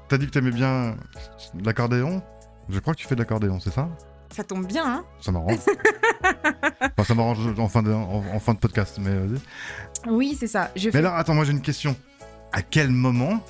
t'as 0.08 0.18
dit 0.18 0.26
que 0.26 0.30
t'aimais 0.30 0.50
bien 0.50 0.96
l'accordéon? 1.64 2.22
Je 2.68 2.78
crois 2.80 2.94
que 2.94 2.98
tu 2.98 3.06
fais 3.06 3.14
de 3.14 3.20
l'accordéon, 3.20 3.60
c'est 3.60 3.70
ça? 3.72 3.88
Ça 4.34 4.42
tombe 4.42 4.66
bien, 4.66 4.84
hein? 4.86 5.04
Ça 5.20 5.30
m'arrange. 5.30 5.58
enfin, 6.82 7.04
ça 7.04 7.14
m'arrange 7.14 7.38
en 7.58 7.68
fin 7.68 7.82
de, 7.82 7.92
en, 7.92 8.24
en 8.34 8.40
fin 8.40 8.54
de 8.54 8.58
podcast, 8.58 8.98
mais 9.00 9.14
vas-y. 9.16 9.40
Oui, 10.10 10.36
c'est 10.38 10.48
ça. 10.48 10.70
Je 10.74 10.86
Mais 10.86 10.92
fais... 10.92 10.98
alors, 10.98 11.14
attends, 11.14 11.34
moi 11.34 11.44
j'ai 11.44 11.52
une 11.52 11.62
question. 11.62 11.96
À 12.52 12.62
quel 12.62 12.90
moment 12.90 13.40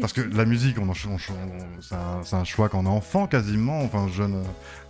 Parce 0.00 0.12
que 0.12 0.20
la 0.22 0.44
musique, 0.44 0.78
on 0.78 0.88
on 0.88 0.90
on- 0.92 2.22
c'est 2.22 2.34
un, 2.34 2.44
choix 2.44 2.68
quand 2.68 2.80
on 2.80 2.86
est 2.86 2.96
enfant 2.96 3.26
quasiment, 3.26 3.80
enfin 3.82 4.08
jeune 4.08 4.42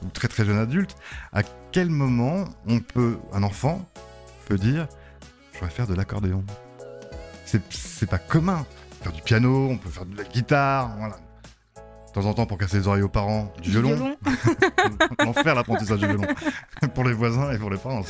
ou 0.02 0.08
très 0.08 0.28
très 0.28 0.44
jeune 0.44 0.58
adulte. 0.58 0.96
À 1.32 1.42
quel 1.72 1.90
moment 1.90 2.44
on 2.66 2.80
peut, 2.80 3.18
un 3.32 3.42
enfant 3.42 3.86
peut 4.46 4.56
dire, 4.58 4.86
je 5.54 5.60
vais 5.60 5.70
faire 5.70 5.86
de 5.86 5.94
l'accordéon 5.94 6.44
c'est 7.70 8.08
pas 8.08 8.18
commun. 8.18 8.66
On 9.00 9.04
peut 9.04 9.04
faire 9.04 9.12
du 9.12 9.22
piano, 9.22 9.68
on 9.70 9.76
peut 9.78 9.88
faire 9.90 10.06
de 10.06 10.16
la 10.16 10.24
guitare, 10.24 10.94
voilà. 10.98 11.16
De 12.08 12.22
temps 12.22 12.28
en 12.30 12.32
temps 12.34 12.46
pour 12.46 12.56
casser 12.56 12.78
les 12.78 12.88
oreilles 12.88 13.02
aux 13.02 13.08
parents, 13.10 13.52
du, 13.62 13.70
violon. 13.70 14.16
L'enfer 15.22 15.54
l'apprentissage 15.54 15.98
du 15.98 16.06
violon. 16.06 16.22
pour 16.94 17.04
les 17.04 17.12
voisins 17.12 17.52
et 17.52 17.58
pour 17.58 17.68
les 17.70 17.76
parents. 17.76 18.00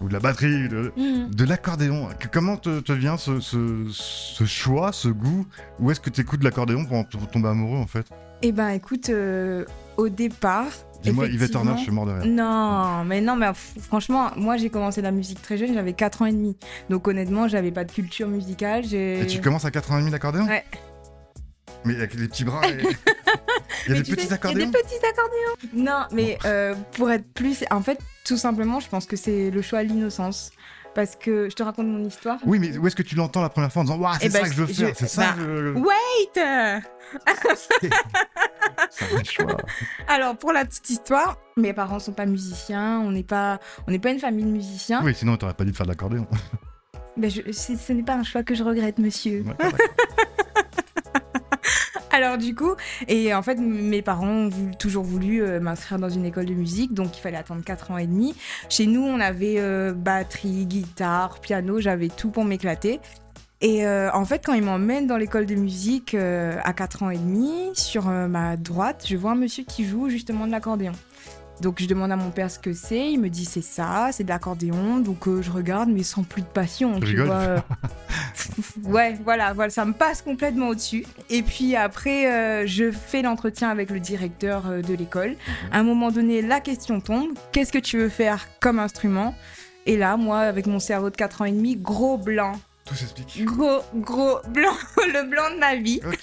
Ou 0.00 0.06
de 0.08 0.12
la 0.12 0.20
batterie, 0.20 0.68
de, 0.68 0.92
Mhm. 0.96 1.34
de 1.34 1.44
l'accordéon. 1.44 2.08
Comment 2.32 2.56
te, 2.56 2.78
te 2.78 2.92
vient 2.92 3.16
ce, 3.16 3.40
ce- 3.40 3.88
ce 3.90 4.44
choix, 4.44 4.92
ce 4.92 5.08
goût? 5.08 5.46
Où 5.80 5.90
est-ce 5.90 5.98
que 6.00 6.10
tu 6.10 6.20
écoutes 6.20 6.44
l'accordéon 6.44 6.84
pour 6.84 7.04
tomber 7.32 7.48
amoureux 7.48 7.78
en 7.78 7.88
fait? 7.88 8.06
Eh 8.42 8.52
ben, 8.52 8.68
écoute, 8.68 9.08
euh, 9.08 9.64
au 9.96 10.08
départ. 10.08 10.66
Dis-moi, 11.04 11.26
Yvette 11.26 11.50
effectivement- 11.50 11.76
je 11.76 11.82
suis 11.82 11.92
mort 11.92 12.06
de 12.06 12.12
rire. 12.12 12.24
Non, 12.26 13.04
mais 13.04 13.20
non, 13.20 13.36
mais 13.36 13.46
franchement, 13.80 14.30
moi 14.36 14.56
j'ai 14.56 14.70
commencé 14.70 15.00
la 15.02 15.10
musique 15.10 15.40
très 15.42 15.56
jeune, 15.58 15.72
j'avais 15.74 15.92
4 15.92 16.22
ans 16.22 16.26
et 16.26 16.32
demi. 16.32 16.56
Donc 16.90 17.06
honnêtement, 17.08 17.46
j'avais 17.48 17.70
pas 17.72 17.84
de 17.84 17.92
culture 17.92 18.28
musicale. 18.28 18.84
Et 18.94 19.26
tu 19.28 19.40
commences 19.40 19.64
à 19.64 19.70
4 19.70 19.92
ans 19.92 19.96
et 19.98 20.00
demi 20.00 20.10
l'accordéon 20.10 20.46
Ouais. 20.46 20.64
Mais 21.84 21.94
avec 21.96 22.14
les 22.14 22.28
petits 22.28 22.44
bras 22.44 22.66
et... 22.66 22.78
Il 23.86 23.92
y 23.94 23.98
a 23.98 24.00
des 24.00 24.02
tu 24.04 24.10
sais, 24.12 24.16
petits 24.16 24.26
Il 24.26 24.30
y 24.30 24.32
a 24.32 24.34
accordéons 24.36 24.66
des 24.70 24.72
petits 24.72 24.94
accordéons. 25.06 25.54
Non, 25.74 26.04
mais 26.12 26.38
euh, 26.46 26.74
pour 26.92 27.10
être 27.10 27.26
plus. 27.34 27.64
En 27.70 27.82
fait, 27.82 27.98
tout 28.24 28.38
simplement, 28.38 28.80
je 28.80 28.88
pense 28.88 29.04
que 29.04 29.16
c'est 29.16 29.50
le 29.50 29.60
choix 29.60 29.84
de 29.84 29.88
l'innocence. 29.90 30.50
Parce 30.94 31.16
que 31.16 31.50
je 31.50 31.54
te 31.56 31.62
raconte 31.64 31.88
mon 31.88 32.04
histoire. 32.04 32.38
Oui, 32.46 32.58
mais 32.60 32.78
où 32.78 32.86
est-ce 32.86 32.94
que 32.96 33.02
tu 33.02 33.16
l'entends 33.16 33.42
la 33.42 33.48
première 33.50 33.70
fois 33.72 33.82
en 33.82 33.84
disant 33.84 33.98
Waouh, 33.98 34.14
c'est 34.20 34.26
Eh 34.26 34.28
ben, 34.30 34.42
ça 34.44 34.48
que 34.48 34.54
je 34.54 34.62
veux 34.62 34.66
je- 34.72 34.72
faire, 34.86 34.94
c'est 34.96 35.08
ça 35.08 35.32
bah, 35.32 35.34
je- 35.38 35.74
Wait 35.74 36.64
Alors, 40.08 40.36
pour 40.36 40.52
la 40.52 40.64
petite 40.64 40.88
histoire, 40.90 41.38
mes 41.56 41.72
parents 41.72 41.98
sont 41.98 42.12
pas 42.12 42.26
musiciens, 42.26 43.00
on 43.04 43.10
n'est 43.10 43.22
pas, 43.24 43.58
on 43.86 43.90
n'est 43.90 43.98
pas 43.98 44.10
une 44.10 44.18
famille 44.20 44.44
de 44.44 44.50
musiciens. 44.50 45.02
Oui, 45.04 45.14
sinon 45.14 45.36
t'aurais 45.36 45.54
pas 45.54 45.64
dit 45.64 45.70
de 45.72 45.76
faire 45.76 45.86
de 45.86 45.90
l'accordéon. 45.92 46.26
Je- 47.22 47.52
c'est- 47.52 47.76
ce 47.76 47.92
n'est 47.92 48.02
pas 48.02 48.14
un 48.14 48.24
choix 48.24 48.42
que 48.42 48.54
je 48.54 48.62
regrette, 48.64 48.98
monsieur. 48.98 49.44
Ouais. 49.46 49.54
Alors 52.10 52.38
du 52.38 52.54
coup, 52.54 52.74
et 53.08 53.34
en 53.34 53.42
fait, 53.42 53.56
mes 53.56 54.00
parents 54.00 54.28
ont 54.28 54.48
voulu- 54.48 54.76
toujours 54.76 55.02
voulu 55.02 55.42
euh, 55.42 55.58
m'inscrire 55.58 55.98
dans 55.98 56.08
une 56.08 56.24
école 56.24 56.44
de 56.46 56.54
musique, 56.54 56.94
donc 56.94 57.16
il 57.18 57.20
fallait 57.20 57.36
attendre 57.36 57.64
4 57.64 57.90
ans 57.90 57.98
et 57.98 58.06
demi. 58.06 58.36
Chez 58.68 58.86
nous, 58.86 59.02
on 59.02 59.18
avait 59.18 59.56
euh, 59.58 59.92
batterie, 59.94 60.64
guitare, 60.66 61.40
piano, 61.40 61.80
j'avais 61.80 62.08
tout 62.08 62.30
pour 62.30 62.44
m'éclater. 62.44 63.00
Et 63.64 63.86
euh, 63.86 64.10
en 64.12 64.26
fait, 64.26 64.42
quand 64.44 64.52
il 64.52 64.62
m'emmène 64.62 65.06
dans 65.06 65.16
l'école 65.16 65.46
de 65.46 65.54
musique 65.54 66.14
euh, 66.14 66.58
à 66.64 66.74
4 66.74 67.02
ans 67.02 67.08
et 67.08 67.16
demi, 67.16 67.70
sur 67.72 68.10
euh, 68.10 68.28
ma 68.28 68.58
droite, 68.58 69.06
je 69.08 69.16
vois 69.16 69.30
un 69.30 69.36
monsieur 69.36 69.64
qui 69.64 69.86
joue 69.86 70.10
justement 70.10 70.46
de 70.46 70.52
l'accordéon. 70.52 70.92
Donc 71.62 71.80
je 71.80 71.86
demande 71.86 72.12
à 72.12 72.16
mon 72.16 72.30
père 72.30 72.50
ce 72.50 72.58
que 72.58 72.74
c'est, 72.74 73.12
il 73.12 73.20
me 73.20 73.30
dit 73.30 73.46
c'est 73.46 73.62
ça, 73.62 74.10
c'est 74.12 74.24
de 74.24 74.28
l'accordéon, 74.28 74.98
donc 74.98 75.26
euh, 75.26 75.40
je 75.40 75.50
regarde 75.50 75.88
mais 75.88 76.02
sans 76.02 76.24
plus 76.24 76.42
de 76.42 76.46
passion, 76.46 77.00
Tu 77.00 77.16
vois. 77.22 77.36
euh. 77.36 77.58
ouais, 78.84 79.16
voilà, 79.24 79.54
voilà, 79.54 79.70
ça 79.70 79.86
me 79.86 79.94
passe 79.94 80.20
complètement 80.20 80.68
au-dessus. 80.68 81.06
Et 81.30 81.42
puis 81.42 81.74
après, 81.74 82.30
euh, 82.30 82.66
je 82.66 82.90
fais 82.90 83.22
l'entretien 83.22 83.70
avec 83.70 83.88
le 83.88 83.98
directeur 83.98 84.64
de 84.86 84.94
l'école. 84.94 85.36
À 85.72 85.78
un 85.78 85.84
moment 85.84 86.10
donné, 86.10 86.42
la 86.42 86.60
question 86.60 87.00
tombe, 87.00 87.30
qu'est-ce 87.52 87.72
que 87.72 87.78
tu 87.78 87.96
veux 87.96 88.10
faire 88.10 88.46
comme 88.60 88.78
instrument? 88.78 89.34
Et 89.86 89.96
là, 89.96 90.18
moi, 90.18 90.40
avec 90.40 90.66
mon 90.66 90.80
cerveau 90.80 91.08
de 91.08 91.16
4 91.16 91.40
ans 91.42 91.44
et 91.46 91.52
demi, 91.52 91.76
gros 91.76 92.18
blanc, 92.18 92.52
Tout 92.86 92.94
s'explique. 92.94 93.44
gros, 93.44 93.80
gros 93.94 94.40
blanc, 94.48 94.74
le 94.98 95.28
blanc 95.28 95.50
de 95.54 95.58
ma 95.58 95.74
vie. 95.76 96.00
Ok, 96.06 96.18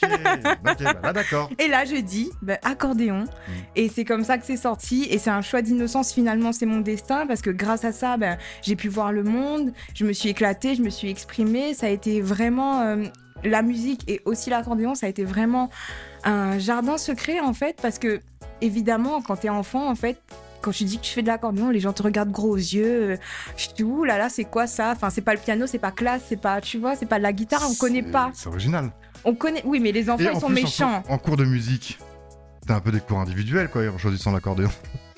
bah 0.64 0.76
là 1.04 1.14
d'accord. 1.14 1.50
Et 1.58 1.68
là, 1.68 1.86
je 1.86 1.96
dis, 1.96 2.30
bah, 2.44 2.58
accordéon. 2.64 3.24
Et 3.76 3.90
c'est 3.90 4.06
comme 4.06 4.24
ça 4.24 4.38
que 4.38 4.46
c'est 4.46 4.58
sorti. 4.58 5.08
Et 5.10 5.18
c'est 5.18 5.32
un 5.32 5.42
choix 5.42 5.62
d'innocence, 5.64 6.14
finalement, 6.14 6.52
c'est 6.52 6.68
mon 6.68 6.82
destin. 6.82 7.26
Parce 7.26 7.42
que 7.42 7.50
grâce 7.50 7.84
à 7.84 7.92
ça, 7.92 8.18
ben, 8.18 8.38
j'ai 8.62 8.76
pu 8.76 8.90
voir 8.90 9.12
le 9.12 9.24
monde. 9.24 9.74
Je 9.96 10.06
me 10.06 10.14
suis 10.14 10.30
éclatée, 10.30 10.76
je 10.76 10.84
me 10.84 10.90
suis 10.92 11.10
exprimée. 11.10 11.74
Ça 11.74 11.88
a 11.88 11.90
été 11.90 12.22
vraiment. 12.22 12.82
euh, 12.82 13.04
la 13.44 13.64
musique 13.64 14.04
et 14.08 14.22
aussi 14.26 14.52
l'accordéon, 14.52 14.94
ça 14.94 15.08
a 15.08 15.10
été 15.10 15.24
vraiment 15.24 15.72
un 16.24 16.60
jardin 16.60 17.00
secret, 17.00 17.40
en 17.40 17.54
fait. 17.54 17.76
Parce 17.82 17.98
que, 17.98 18.20
évidemment, 18.62 19.20
quand 19.24 19.38
t'es 19.38 19.50
enfant, 19.50 19.90
en 19.90 19.96
fait. 19.96 20.22
Quand 20.62 20.72
tu 20.72 20.84
dis 20.84 20.98
que 20.98 21.04
tu 21.04 21.12
fais 21.14 21.22
de 21.24 21.28
l'accordéon, 21.28 21.70
les 21.72 21.80
gens 21.80 21.92
te 21.94 22.04
regardent 22.04 22.32
gros 22.32 22.50
aux 22.50 22.56
yeux. 22.56 23.12
euh, 23.12 23.18
Je 23.58 23.68
dis, 23.76 23.84
ouh 23.84 24.04
là 24.04 24.18
là, 24.18 24.30
c'est 24.30 24.44
quoi 24.46 24.68
ça? 24.68 24.92
Enfin, 24.92 25.10
c'est 25.10 25.22
pas 25.22 25.34
le 25.34 25.40
piano, 25.40 25.66
c'est 25.68 25.80
pas 25.80 25.92
classe, 25.92 26.22
c'est 26.30 26.40
pas, 26.40 26.62
tu 26.62 26.78
vois, 26.78 26.96
c'est 26.96 27.06
pas 27.08 27.18
de 27.18 27.24
la 27.24 27.34
guitare, 27.34 27.62
on 27.70 27.74
connaît 27.76 28.04
pas. 28.04 28.30
C'est 28.34 28.48
original. 28.48 28.92
On 29.26 29.34
connaît, 29.36 29.62
oui, 29.66 29.80
mais 29.80 29.92
les 29.92 30.10
enfants, 30.10 30.22
Et 30.24 30.26
ils 30.28 30.30
en 30.30 30.40
sont 30.40 30.48
plus, 30.48 30.60
en 30.60 30.64
méchants. 30.64 31.02
cours- 31.02 31.12
En 31.14 31.18
cours 31.18 31.38
de 31.38 31.46
musique, 31.46 31.98
t'as 32.68 32.76
un 32.76 32.80
peu 32.80 32.92
des 32.92 33.00
cours 33.00 33.20
individuels, 33.20 33.70
quoi, 33.70 33.82
en 33.88 33.98
choisissant 33.98 34.32
l'accordéon. 34.32 34.70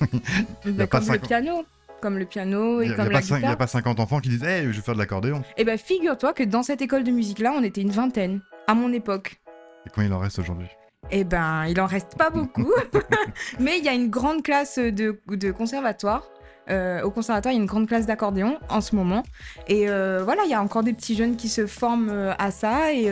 Bah, 0.66 0.86
pas 0.86 1.00
comme 1.00 1.12
le 1.12 1.18
piano. 1.18 1.64
Comme 2.00 2.18
le 2.18 2.26
piano 2.26 2.82
Il 2.82 2.84
et 2.84 2.88
n'y 2.88 2.92
a, 2.92 2.96
comme 2.96 3.06
pas 3.06 3.12
la 3.12 3.20
cin- 3.20 3.30
y 3.32 3.34
a 3.36 3.38
guitare. 3.40 3.56
pas 3.56 3.66
50 3.66 3.98
enfants 4.00 4.20
qui 4.20 4.28
disent 4.28 4.42
Hey, 4.44 4.64
je 4.64 4.68
vais 4.76 4.80
faire 4.82 4.94
de 4.94 4.98
l'accordéon. 4.98 5.42
Eh 5.56 5.64
ben, 5.64 5.78
figure-toi 5.78 6.34
que 6.34 6.42
dans 6.42 6.62
cette 6.62 6.82
école 6.82 7.02
de 7.04 7.10
musique-là, 7.10 7.54
on 7.56 7.62
était 7.62 7.80
une 7.80 7.90
vingtaine, 7.90 8.40
à 8.66 8.74
mon 8.74 8.92
époque. 8.92 9.40
Et 9.86 9.90
quand 9.90 10.02
il 10.02 10.12
en 10.12 10.18
reste 10.18 10.38
aujourd'hui? 10.38 10.68
Eh 11.10 11.24
ben, 11.24 11.66
il 11.66 11.80
en 11.80 11.86
reste 11.86 12.16
pas 12.16 12.30
beaucoup. 12.30 12.70
Mais 13.60 13.78
il 13.78 13.84
y 13.84 13.88
a 13.88 13.92
une 13.92 14.10
grande 14.10 14.42
classe 14.42 14.78
de, 14.78 15.20
de 15.28 15.50
conservatoire. 15.52 16.22
Euh, 16.70 17.02
au 17.02 17.10
conservatoire, 17.10 17.52
il 17.52 17.56
y 17.56 17.58
a 17.58 17.62
une 17.62 17.68
grande 17.68 17.86
classe 17.86 18.06
d'accordéon 18.06 18.58
en 18.70 18.80
ce 18.80 18.96
moment. 18.96 19.22
Et 19.68 19.88
euh, 19.88 20.22
voilà, 20.24 20.42
il 20.44 20.50
y 20.50 20.54
a 20.54 20.62
encore 20.62 20.82
des 20.82 20.94
petits 20.94 21.14
jeunes 21.14 21.36
qui 21.36 21.48
se 21.48 21.66
forment 21.66 22.08
euh, 22.10 22.32
à 22.38 22.50
ça. 22.50 22.92
Et 22.92 23.08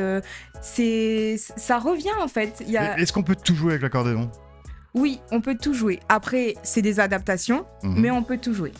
c'est 0.62 1.36
ça 1.38 1.78
revient 1.78 2.14
en 2.22 2.28
fait. 2.28 2.62
Y 2.66 2.76
a... 2.78 2.98
Est-ce 2.98 3.12
qu'on 3.12 3.22
peut 3.22 3.36
tout 3.36 3.54
jouer 3.54 3.72
avec 3.72 3.82
l'accordéon? 3.82 4.30
Oui, 4.94 5.20
on 5.30 5.40
peut 5.40 5.56
tout 5.60 5.74
jouer. 5.74 6.00
Après, 6.08 6.54
c'est 6.62 6.82
des 6.82 6.98
adaptations, 7.00 7.64
Mhm. 7.82 8.00
mais 8.00 8.10
on 8.10 8.22
peut 8.22 8.38
tout 8.38 8.52
jouer. 8.54 8.72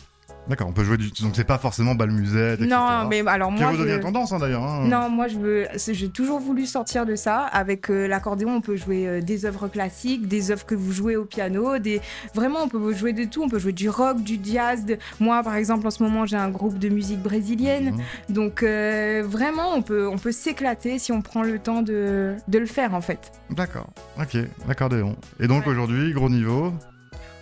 D'accord, 0.49 0.67
on 0.67 0.73
peut 0.73 0.83
jouer 0.83 0.97
du. 0.97 1.09
Donc 1.21 1.33
c'est 1.35 1.45
pas 1.45 1.57
forcément 1.57 1.95
bal 1.95 2.11
musette, 2.11 2.59
etc. 2.59 2.69
Non, 2.69 3.07
mais 3.09 3.23
alors 3.27 3.53
Qui 3.55 3.61
moi. 3.61 3.71
redevient 3.71 3.93
je- 3.93 4.01
tendance 4.01 4.33
hein, 4.33 4.39
d'ailleurs. 4.39 4.63
hein. 4.63 4.85
Non, 4.87 5.09
moi 5.09 5.27
je 5.29 5.37
veux, 5.39 5.67
j'ai 5.91 6.09
toujours 6.09 6.39
voulu 6.41 6.65
sortir 6.65 7.05
de 7.05 7.15
ça. 7.15 7.39
Avec 7.45 7.89
euh, 7.89 8.07
l'accordéon, 8.07 8.55
on 8.55 8.61
peut 8.61 8.75
jouer 8.75 9.07
euh, 9.07 9.21
des 9.21 9.45
œuvres 9.45 9.69
classiques, 9.69 10.27
des 10.27 10.51
œuvres 10.51 10.65
que 10.65 10.75
vous 10.75 10.91
jouez 10.91 11.15
au 11.15 11.23
piano, 11.23 11.77
des 11.77 12.01
vraiment 12.35 12.59
on 12.63 12.67
peut 12.67 12.93
jouer 12.93 13.13
de 13.13 13.23
tout. 13.23 13.41
On 13.43 13.47
peut 13.49 13.59
jouer 13.59 13.71
du 13.71 13.89
rock, 13.89 14.21
du 14.21 14.37
jazz. 14.43 14.83
de- 14.85 14.97
Moi, 15.21 15.41
par 15.43 15.55
exemple, 15.55 15.87
en 15.87 15.91
ce 15.91 16.03
moment, 16.03 16.25
j'ai 16.25 16.35
un 16.37 16.49
groupe 16.49 16.77
de 16.77 16.89
musique 16.89 17.21
brésilienne. 17.21 17.91
Mhm. 17.95 18.35
Donc 18.35 18.63
euh, 18.63 19.23
vraiment, 19.25 19.73
on 19.73 19.81
peut, 19.81 20.07
on 20.09 20.17
peut 20.17 20.33
s'éclater 20.33 20.99
si 20.99 21.11
on 21.13 21.21
prend 21.21 21.43
le 21.43 21.57
temps 21.57 21.81
de, 21.81 22.35
de 22.49 22.59
le 22.59 22.65
faire 22.65 22.93
en 22.95 23.01
fait. 23.01 23.31
D'accord, 23.49 23.87
ok, 24.19 24.37
l'accordéon. 24.67 25.15
Et 25.39 25.47
donc 25.47 25.65
Ouais. 25.65 25.71
aujourd'hui, 25.71 26.11
gros 26.11 26.29
niveau. 26.29 26.73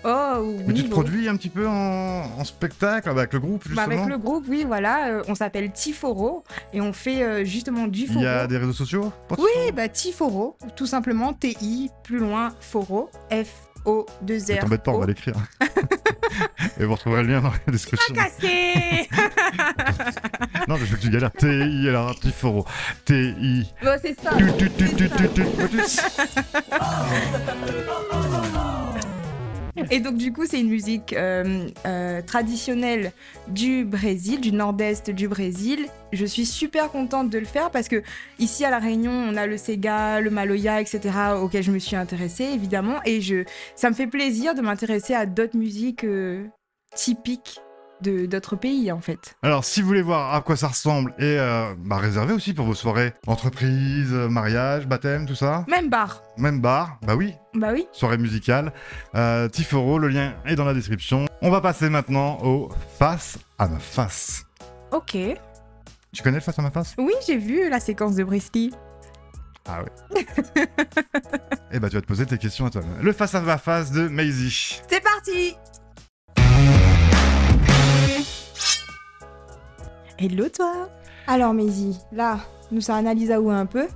Oh, 0.04 0.56
Mais 0.66 0.74
tu 0.74 0.84
te 0.86 0.90
produis 0.90 1.30
un 1.30 1.36
petit 1.36 1.50
peu 1.50 1.68
en, 1.68 2.24
en 2.38 2.44
spectacle 2.44 3.08
avec 3.10 3.34
le 3.34 3.40
groupe 3.40 3.62
Bah, 3.70 3.84
justement 3.86 4.02
avec 4.04 4.06
le 4.12 4.18
groupe, 4.18 4.46
oui, 4.48 4.64
voilà, 4.66 5.10
euh, 5.10 5.24
on 5.28 5.36
s'appelle 5.36 5.72
Tiforo 5.72 6.44
et 6.74 6.82
on 6.82 6.92
fait 6.92 7.24
euh, 7.24 7.46
justement 7.46 7.88
du 7.88 8.08
foro. 8.08 8.20
Il 8.20 8.24
y 8.24 8.28
a 8.28 8.48
des 8.48 8.58
réseaux 8.58 8.74
sociaux 8.74 9.14
Oui, 9.38 9.72
bah 9.76 9.88
Tiforo, 9.90 10.58
tout 10.76 10.88
simplement 10.88 11.34
T-I, 11.34 11.92
plus 12.04 12.18
loin, 12.18 12.50
Foro, 12.60 13.12
F-O-2-R. 13.32 14.56
Ne 14.56 14.62
t'embête 14.62 14.84
pas, 14.84 14.92
on 14.92 15.00
va 15.00 15.06
l'écrire. 15.06 15.36
Et 16.80 16.86
vous 16.86 16.94
retrouverez 16.96 17.24
le 17.24 17.34
lien 17.34 17.42
dans 17.42 17.52
la 17.52 17.72
description. 17.72 18.14
Cassé 18.16 19.08
Non, 20.68 20.78
je 20.78 20.86
veux 20.86 20.98
que 20.98 21.02
tu 21.02 21.10
galères. 21.10 21.32
T-I, 21.32 21.90
alors, 21.90 22.20
Tiforo. 22.20 22.66
T-I. 23.06 23.72
Bon, 23.84 24.00
c'est 24.02 24.20
ça. 24.20 24.32
Tu, 24.38 24.46
tu, 24.58 24.72
tu, 24.72 24.96
tu, 24.96 25.10
tu, 25.10 25.30
tu, 25.30 25.44
tu. 25.68 25.82
Et 29.90 30.00
donc, 30.00 30.18
du 30.18 30.34
coup, 30.34 30.46
c'est 30.46 30.60
une 30.60 30.70
musique 30.70 31.14
euh, 31.14 31.68
euh, 31.86 32.22
traditionnelle 32.22 33.12
du 33.48 33.86
Brésil, 33.86 34.42
du 34.42 34.52
nord-est 34.52 35.10
du 35.10 35.28
Brésil. 35.28 35.88
Je 36.12 36.26
suis 36.26 36.46
super 36.46 36.92
contente 36.92 37.30
de 37.30 37.38
le 37.38 37.46
faire 37.46 37.72
parce 37.72 37.88
que 37.88 38.04
ici 38.40 38.66
à 38.66 38.70
La 38.70 38.80
Réunion, 38.80 39.12
on 39.12 39.36
a 39.38 39.48
le 39.48 39.58
Sega, 39.58 40.20
le 40.20 40.30
Maloya, 40.30 40.82
etc., 40.82 41.00
auxquels 41.42 41.64
je 41.64 41.72
me 41.72 41.80
suis 41.80 41.96
intéressée, 41.96 42.46
évidemment. 42.46 43.00
Et 43.06 43.22
ça 43.76 43.90
me 43.90 43.96
fait 43.96 44.08
plaisir 44.08 44.56
de 44.56 44.62
m'intéresser 44.62 45.14
à 45.14 45.26
d'autres 45.26 45.58
musiques 45.58 46.04
euh, 46.04 46.46
typiques 46.96 47.62
d'autres 48.02 48.56
pays, 48.56 48.92
en 48.92 49.00
fait. 49.02 49.36
Alors, 49.44 49.64
si 49.66 49.82
vous 49.82 49.88
voulez 49.88 50.02
voir 50.02 50.34
à 50.34 50.42
quoi 50.42 50.56
ça 50.56 50.68
ressemble 50.70 51.12
et 51.20 51.38
euh, 51.40 51.74
bah, 51.78 51.98
réservé 51.98 52.34
aussi 52.34 52.54
pour 52.54 52.66
vos 52.66 52.74
soirées 52.74 53.14
entreprise, 53.28 54.10
euh, 54.14 54.28
mariage, 54.30 54.88
baptême, 54.88 55.26
tout 55.26 55.36
ça, 55.36 55.66
Même 55.68 55.90
bar. 55.90 56.22
même 56.38 56.60
bar, 56.62 56.98
bah 57.04 57.16
oui, 57.16 57.34
Bah 57.54 57.70
oui. 57.74 57.88
soirée 57.92 58.18
musicale, 58.18 58.74
euh, 59.16 59.48
Tiforo, 59.48 59.98
le 60.00 60.08
lien 60.10 60.34
est 60.46 60.56
dans 60.56 60.66
la 60.66 60.74
description. 60.74 61.26
On 61.42 61.50
va 61.50 61.62
passer 61.62 61.90
maintenant 61.90 62.38
au 62.44 62.70
face 63.00 63.38
à 63.58 63.68
ma 63.68 63.80
face. 63.80 64.46
Ok. 64.92 65.18
Tu 66.14 66.22
connais 66.24 66.38
le 66.38 66.42
face 66.44 66.60
à 66.60 66.62
ma 66.62 66.72
face? 66.72 66.94
Oui, 66.98 67.14
j'ai 67.26 67.38
vu 67.38 67.70
la 67.70 67.80
séquence 67.80 68.16
de 68.16 68.24
Brisky. 68.24 68.72
Ah 69.68 69.84
ouais. 69.84 70.26
Eh 71.74 71.80
bah 71.80 71.88
tu 71.90 71.96
vas 71.96 72.02
te 72.02 72.08
poser 72.08 72.26
tes 72.26 72.38
questions 72.38 72.66
à 72.66 72.70
toi. 72.70 72.82
Le 73.02 73.14
face 73.14 73.34
à 73.36 73.40
ma 73.42 73.58
face 73.58 73.92
de 73.92 74.08
Maisie. 74.10 74.82
C'est 74.90 75.02
parti 75.02 75.56
Hello 80.24 80.50
toi 80.50 80.88
Alors 81.26 81.52
Maisie, 81.52 81.98
là, 82.12 82.42
nous 82.72 82.80
ça 82.80 82.96
analyse 82.96 83.32
à 83.32 83.42
où 83.42 83.50
un 83.50 83.66
peu. 83.66 83.88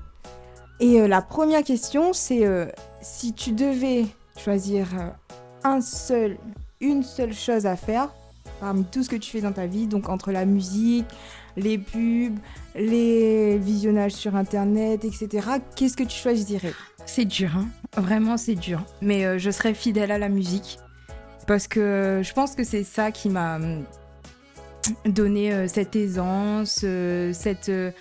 Et 0.80 1.00
euh, 1.00 1.08
la 1.08 1.22
première 1.22 1.64
question, 1.64 2.14
c'est 2.14 2.48
euh, 2.48 2.66
si 3.00 3.32
tu 3.34 3.52
devais 3.52 4.06
choisir 4.36 4.88
euh, 5.00 5.10
un 5.64 5.82
seul, 5.82 6.38
une 6.82 7.04
seule 7.04 7.32
chose 7.32 7.68
à 7.68 7.76
faire 7.76 8.10
parmi 8.60 8.86
tout 8.86 9.04
ce 9.04 9.10
que 9.10 9.18
tu 9.18 9.30
fais 9.30 9.42
dans 9.42 9.52
ta 9.52 9.68
vie, 9.68 9.86
donc 9.86 10.10
entre 10.10 10.32
la 10.32 10.46
musique, 10.46 11.06
les 11.58 11.78
pubs, 11.78 12.40
les 12.74 13.60
visionnages 13.60 14.14
sur 14.14 14.36
internet, 14.36 15.06
etc., 15.06 15.48
qu'est-ce 15.76 15.96
que 15.96 16.04
tu 16.04 16.18
choisirais? 16.18 16.74
C'est 17.06 17.26
dur, 17.26 17.52
hein 17.56 17.68
vraiment 18.02 18.38
c'est 18.38 18.56
dur. 18.56 18.82
Mais 19.00 19.38
je 19.38 19.52
serais 19.52 19.76
fidèle 19.76 20.10
à 20.10 20.18
la 20.18 20.30
musique 20.30 20.80
parce 21.46 21.68
que 21.68 22.22
je 22.24 22.34
pense 22.34 22.56
que 22.56 22.64
c'est 22.64 22.84
ça 22.84 23.12
qui 23.12 23.30
m'a 23.30 23.60
donné 25.06 25.54
euh, 25.54 25.68
cette 25.68 25.96
aisance, 25.96 26.82
euh, 26.84 27.34
cette, 27.34 27.70
euh, 27.70 27.92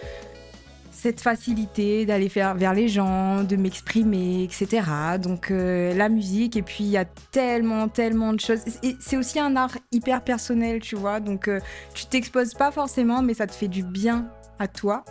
cette 0.91 1.21
facilité 1.21 2.07
d'aller 2.07 2.29
faire 2.29 2.55
vers 2.55 2.75
les 2.75 2.89
gens, 2.89 3.43
de 3.45 3.57
m'exprimer, 3.57 4.45
etc. 4.45 4.83
Donc 5.21 5.51
la 5.51 6.09
musique, 6.09 6.57
et 6.57 6.63
puis 6.63 6.85
il 6.85 6.91
y 6.91 6.97
a 6.97 7.05
tellement, 7.05 7.89
tellement 7.89 8.33
de 8.33 8.41
choses. 8.41 8.61
C'est 9.01 9.17
aussi 9.19 9.39
un 9.39 9.55
art 9.57 9.77
hyper 9.93 10.23
personnel, 10.23 10.81
tu 10.81 10.97
vois. 10.97 11.21
Donc 11.21 11.51
tu 11.93 12.07
t'exposes 12.07 12.55
pas 12.55 12.71
forcément, 12.71 13.21
mais 13.21 13.35
ça 13.35 13.47
te 13.47 13.53
fait 13.53 13.69
du 13.69 13.83
bien 13.83 14.31
à 14.59 14.67
toi. 14.67 15.05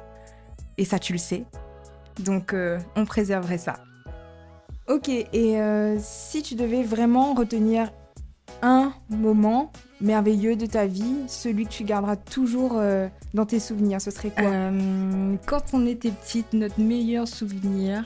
Et 0.79 0.85
ça, 0.85 0.97
tu 0.97 1.13
le 1.13 1.19
sais. 1.19 1.43
Donc 2.17 2.55
on 2.95 3.05
préserverait 3.05 3.59
ça. 3.59 3.75
Ok, 4.87 5.09
et 5.09 5.59
si 5.99 6.41
tu 6.41 6.55
devais 6.55 6.81
vraiment 6.81 7.35
retenir 7.35 7.91
un 8.63 8.93
moment 9.09 9.71
merveilleux 10.01 10.55
de 10.55 10.65
ta 10.65 10.87
vie, 10.87 11.25
celui 11.27 11.65
que 11.65 11.71
tu 11.71 11.83
garderas 11.83 12.15
toujours 12.15 12.77
euh, 12.77 13.07
dans 13.33 13.45
tes 13.45 13.59
souvenirs, 13.59 14.01
ce 14.01 14.09
serait 14.09 14.31
quoi? 14.31 14.45
Euh, 14.45 15.35
Quand 15.45 15.61
on 15.73 15.85
était 15.85 16.11
petite, 16.11 16.53
notre 16.53 16.79
meilleur 16.79 17.27
souvenir, 17.27 18.05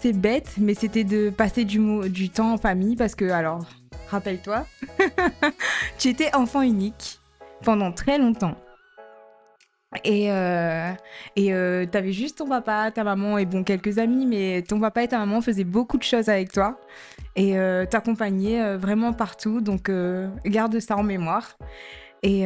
c'est 0.00 0.12
bête, 0.12 0.54
mais 0.58 0.74
c'était 0.74 1.04
de 1.04 1.30
passer 1.30 1.64
du, 1.64 2.30
temps 2.30 2.52
en 2.52 2.58
famille 2.58 2.96
parce 2.96 3.14
que, 3.14 3.24
alors, 3.30 3.64
rappelle-toi, 4.10 4.66
tu 5.98 6.08
étais 6.08 6.34
enfant 6.36 6.62
unique 6.62 7.18
pendant 7.64 7.92
très 7.92 8.18
longtemps. 8.18 8.54
Et, 10.04 10.30
euh, 10.30 10.92
et 11.34 11.54
euh, 11.54 11.86
t'avais 11.86 12.12
juste 12.12 12.38
ton 12.38 12.46
papa, 12.46 12.90
ta 12.90 13.04
maman 13.04 13.38
et 13.38 13.46
bon, 13.46 13.64
quelques 13.64 13.98
amis, 13.98 14.26
mais 14.26 14.62
ton 14.62 14.78
papa 14.78 15.02
et 15.02 15.08
ta 15.08 15.18
maman 15.18 15.40
faisaient 15.40 15.64
beaucoup 15.64 15.96
de 15.96 16.02
choses 16.02 16.28
avec 16.28 16.52
toi 16.52 16.78
et 17.36 17.58
euh, 17.58 17.86
t'accompagnaient 17.86 18.76
vraiment 18.76 19.14
partout. 19.14 19.60
Donc, 19.62 19.90
garde 20.44 20.78
ça 20.80 20.96
en 20.96 21.02
mémoire. 21.02 21.56
Et, 22.22 22.42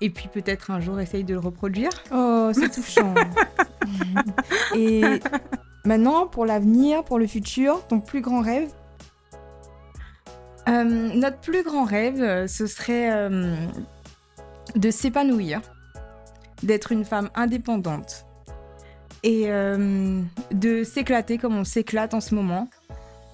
et 0.00 0.10
puis 0.10 0.28
peut-être 0.32 0.70
un 0.70 0.78
jour 0.78 1.00
essaye 1.00 1.24
de 1.24 1.34
le 1.34 1.40
reproduire. 1.40 1.90
Oh, 2.12 2.50
c'est 2.52 2.70
touchant. 2.74 3.14
et 4.76 5.02
maintenant, 5.84 6.26
pour 6.26 6.46
l'avenir, 6.46 7.02
pour 7.02 7.18
le 7.18 7.26
futur, 7.26 7.84
ton 7.88 7.98
plus 8.00 8.20
grand 8.20 8.42
rêve? 8.42 8.70
Notre 10.66 11.38
plus 11.38 11.62
grand 11.62 11.84
rêve, 11.84 12.46
ce 12.46 12.66
serait 12.66 13.28
de 14.76 14.90
s'épanouir, 14.90 15.60
d'être 16.64 16.92
une 16.92 17.04
femme 17.04 17.30
indépendante 17.34 18.26
et 19.22 19.44
euh, 19.46 20.20
de 20.52 20.84
s'éclater 20.84 21.38
comme 21.38 21.56
on 21.56 21.64
s'éclate 21.64 22.14
en 22.14 22.20
ce 22.20 22.34
moment 22.34 22.68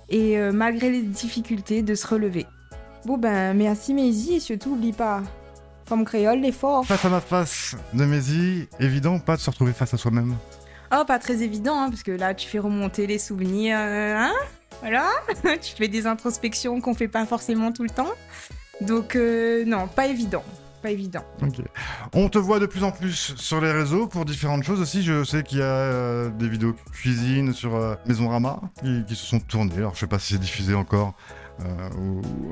et 0.09 0.39
euh, 0.39 0.53
malgré 0.53 0.91
les 0.91 1.03
difficultés 1.03 1.83
de 1.83 1.95
se 1.95 2.07
relever. 2.07 2.47
Bon 3.07 3.17
ben 3.17 3.55
merci 3.55 3.95
Maisie 3.95 4.35
et 4.35 4.41
surtout 4.41 4.73
oublie 4.73 4.93
pas, 4.93 5.23
forme 5.87 6.05
créole, 6.05 6.41
l'effort. 6.41 6.85
Face 6.85 7.05
à 7.05 7.09
ma 7.09 7.21
face 7.21 7.77
de 7.95 8.05
Mézi, 8.05 8.69
évident 8.79 9.19
pas 9.19 9.37
de 9.37 9.41
se 9.41 9.51
retrouver 9.51 9.73
face 9.73 9.95
à 9.95 9.97
soi-même. 9.97 10.37
Oh 10.93 11.05
pas 11.07 11.19
très 11.19 11.43
évident 11.43 11.81
hein, 11.81 11.91
parce 11.91 12.03
que 12.03 12.13
là 12.13 12.35
tu 12.35 12.49
fais 12.49 12.59
remonter 12.59 13.07
les 13.07 13.19
souvenirs, 13.19 13.79
euh, 13.81 14.17
hein 14.17 14.33
Voilà, 14.81 15.09
tu 15.61 15.75
fais 15.77 15.89
des 15.89 16.07
introspections 16.07 16.81
qu'on 16.81 16.95
fait 16.95 17.09
pas 17.09 17.27
forcément 17.27 17.73
tout 17.73 17.85
le 17.85 17.91
temps. 17.91 18.13
Donc 18.81 19.17
euh, 19.17 19.65
non, 19.65 19.89
pas 19.89 20.07
évident, 20.07 20.45
pas 20.81 20.91
évident. 20.91 21.25
On 22.13 22.29
te 22.29 22.39
voit 22.39 22.59
de 22.59 22.67
plus 22.67 22.83
en 22.83 22.91
plus 22.91 23.35
sur 23.37 23.61
les 23.61 23.73
réseaux 23.73 24.07
pour 24.07 24.25
différentes 24.25 24.65
choses 24.65 24.81
aussi. 24.81 25.03
Je 25.03 25.25
sais 25.25 25.43
qu'il 25.43 25.59
y 25.59 25.63
a 25.63 25.67
euh, 25.67 26.31
des 26.31 26.49
vidéos 26.49 26.75
cuisine 26.93 27.53
sur 27.53 27.77
euh, 27.77 27.95
Maison 28.07 28.29
Rama 28.29 28.61
qui, 28.83 29.05
se 29.15 29.27
sont 29.27 29.41
tournées. 29.41 29.77
Alors 29.77 29.95
je 29.95 30.01
sais 30.01 30.07
pas 30.07 30.19
si 30.19 30.35
c'est 30.35 30.41
diffusé 30.41 30.75
encore 30.75 31.15
euh, 31.61 31.91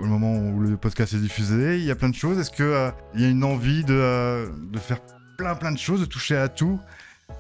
au, 0.03 0.07
moment 0.07 0.37
où 0.37 0.61
le 0.61 0.77
podcast 0.77 1.15
est 1.15 1.19
diffusé. 1.19 1.79
Il 1.79 1.85
y 1.85 1.91
a 1.91 1.97
plein 1.97 2.11
de 2.11 2.15
choses. 2.15 2.39
Est-ce 2.39 2.51
que 2.51 2.91
il 3.15 3.23
y 3.23 3.25
a 3.25 3.29
une 3.29 3.45
envie 3.45 3.85
de, 3.85 4.51
de 4.71 4.79
faire 4.79 4.99
plein 5.37 5.55
plein 5.55 5.73
de 5.73 5.79
choses, 5.79 6.01
de 6.01 6.07
toucher 6.07 6.37
à 6.37 6.49
tout, 6.49 6.79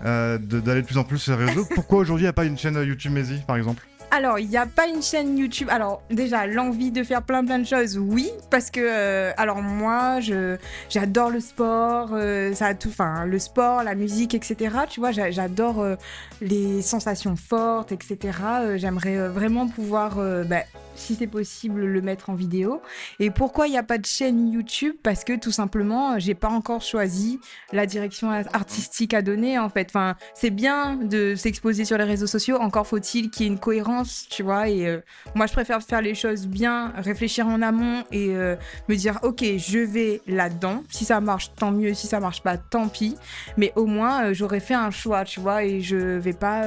euh, 0.05 0.39
de- 0.39 0.61
d'aller 0.61 0.83
de 0.83 0.87
plus 0.87 0.99
en 0.99 1.05
plus 1.05 1.19
sur 1.19 1.37
les 1.37 1.45
réseaux? 1.45 1.67
Pourquoi 1.75 1.99
aujourd'hui 1.99 2.25
il 2.25 2.27
n'y 2.27 2.31
a 2.31 2.35
pas 2.35 2.45
une 2.45 2.57
chaîne 2.59 2.77
YouTube 2.77 3.13
Mézi 3.13 3.43
par 3.47 3.57
exemple? 3.57 3.87
Alors, 4.11 4.39
il 4.39 4.49
n'y 4.49 4.57
a 4.57 4.65
pas 4.65 4.87
une 4.89 5.03
chaîne 5.03 5.37
YouTube. 5.37 5.69
Alors, 5.71 6.01
déjà, 6.11 6.47
l'envie 6.47 6.91
de 6.91 7.03
faire 7.03 7.23
plein 7.23 7.45
plein 7.45 7.59
de 7.59 7.67
choses, 7.67 7.99
oui, 7.99 8.31
parce 8.51 8.71
que, 8.71 8.81
euh, 8.83 9.33
alors 9.37 9.61
moi, 9.61 10.19
j'adore 10.89 11.29
le 11.29 11.41
sport, 11.41 12.11
euh, 12.13 12.55
ça 12.55 12.75
tout, 12.75 12.89
enfin, 12.89 13.27
le 13.27 13.39
sport, 13.39 13.83
la 13.85 13.95
musique, 13.95 14.35
etc. 14.35 14.75
Tu 14.89 15.01
vois, 15.01 15.13
j'a- 15.13 15.31
j'adore 15.31 15.83
euh, 15.83 15.97
les 16.41 16.81
sensations 16.81 17.37
fortes, 17.37 17.93
etc. 17.93 18.19
J'aimerais 18.77 19.29
vraiment 19.29 19.69
pouvoir, 19.69 20.17
bah, 20.47 20.63
si 20.95 21.15
c'est 21.15 21.27
possible, 21.27 21.85
le 21.85 22.01
mettre 22.01 22.31
en 22.31 22.35
vidéo. 22.35 22.81
Et 23.21 23.31
pourquoi 23.31 23.67
il 23.67 23.71
n'y 23.73 23.79
a 23.79 23.83
pas 23.83 23.99
de 23.99 24.07
chaîne 24.07 24.49
YouTube? 24.49 24.95
Parce 25.03 25.23
que 25.23 25.39
tout 25.39 25.53
simplement, 25.53 26.19
j'ai 26.19 26.35
pas 26.35 26.49
encore 26.49 26.81
choisi 26.83 27.41
la 27.73 27.85
direction 27.87 28.31
artistique 28.31 29.13
à 29.15 29.21
donner, 29.23 29.59
en 29.59 29.69
fait. 29.69 29.89
Enfin, 29.91 30.17
c'est 30.35 30.51
bien 30.51 30.97
de 30.97 31.35
s'exposer 31.37 31.85
sur 31.85 31.99
les 31.99 32.05
réseaux 32.05 32.27
sociaux, 32.27 32.57
encore 32.59 32.87
faut-il 32.87 33.31
qu'il 33.31 33.47
y 33.47 33.49
ait 33.49 33.53
une 33.53 33.59
cohérence, 33.61 33.98
tu 34.31 34.43
vois. 34.43 34.69
Et 34.69 34.87
euh, 34.87 35.01
moi, 35.35 35.47
je 35.47 35.53
préfère 35.53 35.83
faire 35.83 36.01
les 36.03 36.15
choses 36.15 36.47
bien, 36.47 36.93
réfléchir 36.97 37.47
en 37.47 37.63
amont 37.63 38.05
et 38.13 38.29
euh, 38.37 38.57
me 38.89 38.95
dire, 38.97 39.19
ok, 39.23 39.45
je 39.57 39.79
vais 39.79 40.21
là-dedans. 40.27 40.83
Si 40.91 41.05
ça 41.05 41.21
marche, 41.21 41.53
tant 41.55 41.71
mieux. 41.73 41.95
Si 41.95 42.07
ça 42.07 42.21
marche 42.21 42.43
pas, 42.43 42.57
tant 42.57 42.89
pis. 42.89 43.17
Mais 43.57 43.73
au 43.77 43.87
moins, 43.87 44.25
euh, 44.27 44.35
j'aurais 44.35 44.61
fait 44.61 44.75
un 44.75 44.91
choix, 44.91 45.25
tu 45.25 45.41
vois, 45.41 45.65
et 45.65 45.81
je 45.81 45.97
vais 45.97 46.33
pas. 46.33 46.65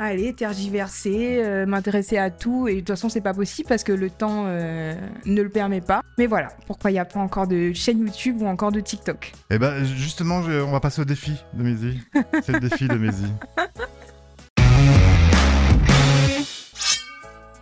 Aller 0.00 0.32
tergiverser, 0.32 1.40
euh, 1.42 1.66
m'intéresser 1.66 2.18
à 2.18 2.30
tout 2.30 2.68
et 2.68 2.74
de 2.74 2.78
toute 2.78 2.90
façon 2.90 3.08
c'est 3.08 3.20
pas 3.20 3.34
possible 3.34 3.68
parce 3.68 3.82
que 3.82 3.90
le 3.90 4.10
temps 4.10 4.44
euh, 4.46 4.94
ne 5.24 5.42
le 5.42 5.48
permet 5.48 5.80
pas. 5.80 6.02
Mais 6.18 6.26
voilà, 6.26 6.50
pourquoi 6.68 6.92
il 6.92 6.94
n'y 6.94 7.00
a 7.00 7.04
pas 7.04 7.18
encore 7.18 7.48
de 7.48 7.72
chaîne 7.72 7.98
YouTube 7.98 8.40
ou 8.40 8.46
encore 8.46 8.70
de 8.70 8.78
TikTok? 8.78 9.32
Eh 9.50 9.58
ben 9.58 9.82
justement, 9.84 10.40
je- 10.42 10.60
on 10.60 10.70
va 10.70 10.78
passer 10.78 11.02
au 11.02 11.04
défi 11.04 11.32
de 11.52 11.64
Mézi. 11.64 11.98
C'est 12.44 12.52
le 12.52 12.60
défi 12.60 12.86
de 12.86 12.94
Mézi. 12.94 13.26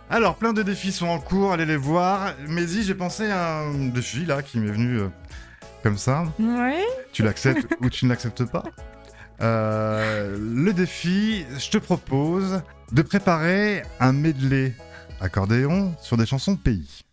Alors, 0.09 0.37
plein 0.37 0.53
de 0.53 0.63
défis 0.63 0.93
sont 0.93 1.07
en 1.07 1.19
cours, 1.19 1.51
allez 1.51 1.65
les 1.65 1.75
voir. 1.75 2.33
Mézi, 2.47 2.83
j'ai 2.83 2.95
pensé 2.95 3.29
à 3.29 3.59
un 3.59 3.87
défi 3.87 4.25
là 4.25 4.41
qui 4.41 4.57
m'est 4.57 4.71
venu 4.71 4.99
euh, 4.99 5.09
comme 5.83 5.97
ça. 5.97 6.23
Ouais. 6.39 6.81
Tu 7.11 7.23
l'acceptes 7.23 7.75
ou 7.81 7.89
tu 7.89 8.05
ne 8.05 8.11
l'acceptes 8.11 8.45
pas? 8.45 8.63
Euh, 9.41 10.37
le 10.39 10.71
défi, 10.71 11.45
je 11.59 11.69
te 11.69 11.77
propose 11.77 12.61
de 12.93 13.01
préparer 13.01 13.83
un 13.99 14.13
medley 14.13 14.73
accordéon 15.19 15.93
sur 16.01 16.15
des 16.15 16.25
chansons 16.25 16.55
pays. 16.55 17.03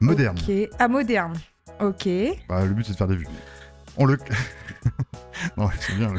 Modernes. 0.00 0.38
Ok. 0.38 0.68
Ah, 0.80 0.88
moderne. 0.88 1.38
Ok. 1.80 2.08
Bah, 2.48 2.64
le 2.64 2.72
but 2.72 2.84
c'est 2.84 2.92
de 2.92 2.96
faire 2.96 3.06
des 3.06 3.16
vues. 3.16 3.28
On 3.96 4.06
le. 4.06 4.18
non, 5.56 5.70
c'est 5.78 5.94
bien. 5.94 6.12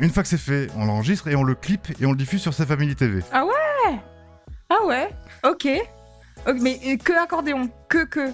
Une 0.00 0.10
fois 0.10 0.22
que 0.22 0.28
c'est 0.30 0.38
fait, 0.38 0.68
on 0.76 0.86
l'enregistre 0.86 1.28
et 1.28 1.36
on 1.36 1.44
le 1.44 1.54
clip 1.54 1.88
et 2.00 2.06
on 2.06 2.12
le 2.12 2.16
diffuse 2.16 2.40
sur 2.40 2.54
sa 2.54 2.64
famille 2.64 2.94
TV. 2.96 3.22
Ah 3.32 3.44
ouais? 3.44 4.00
Ok. 4.70 5.66
Ok, 6.46 6.56
mais 6.60 6.78
euh, 6.86 6.96
que 6.96 7.12
accordéon. 7.22 7.68
Que 7.88 8.04
que. 8.06 8.30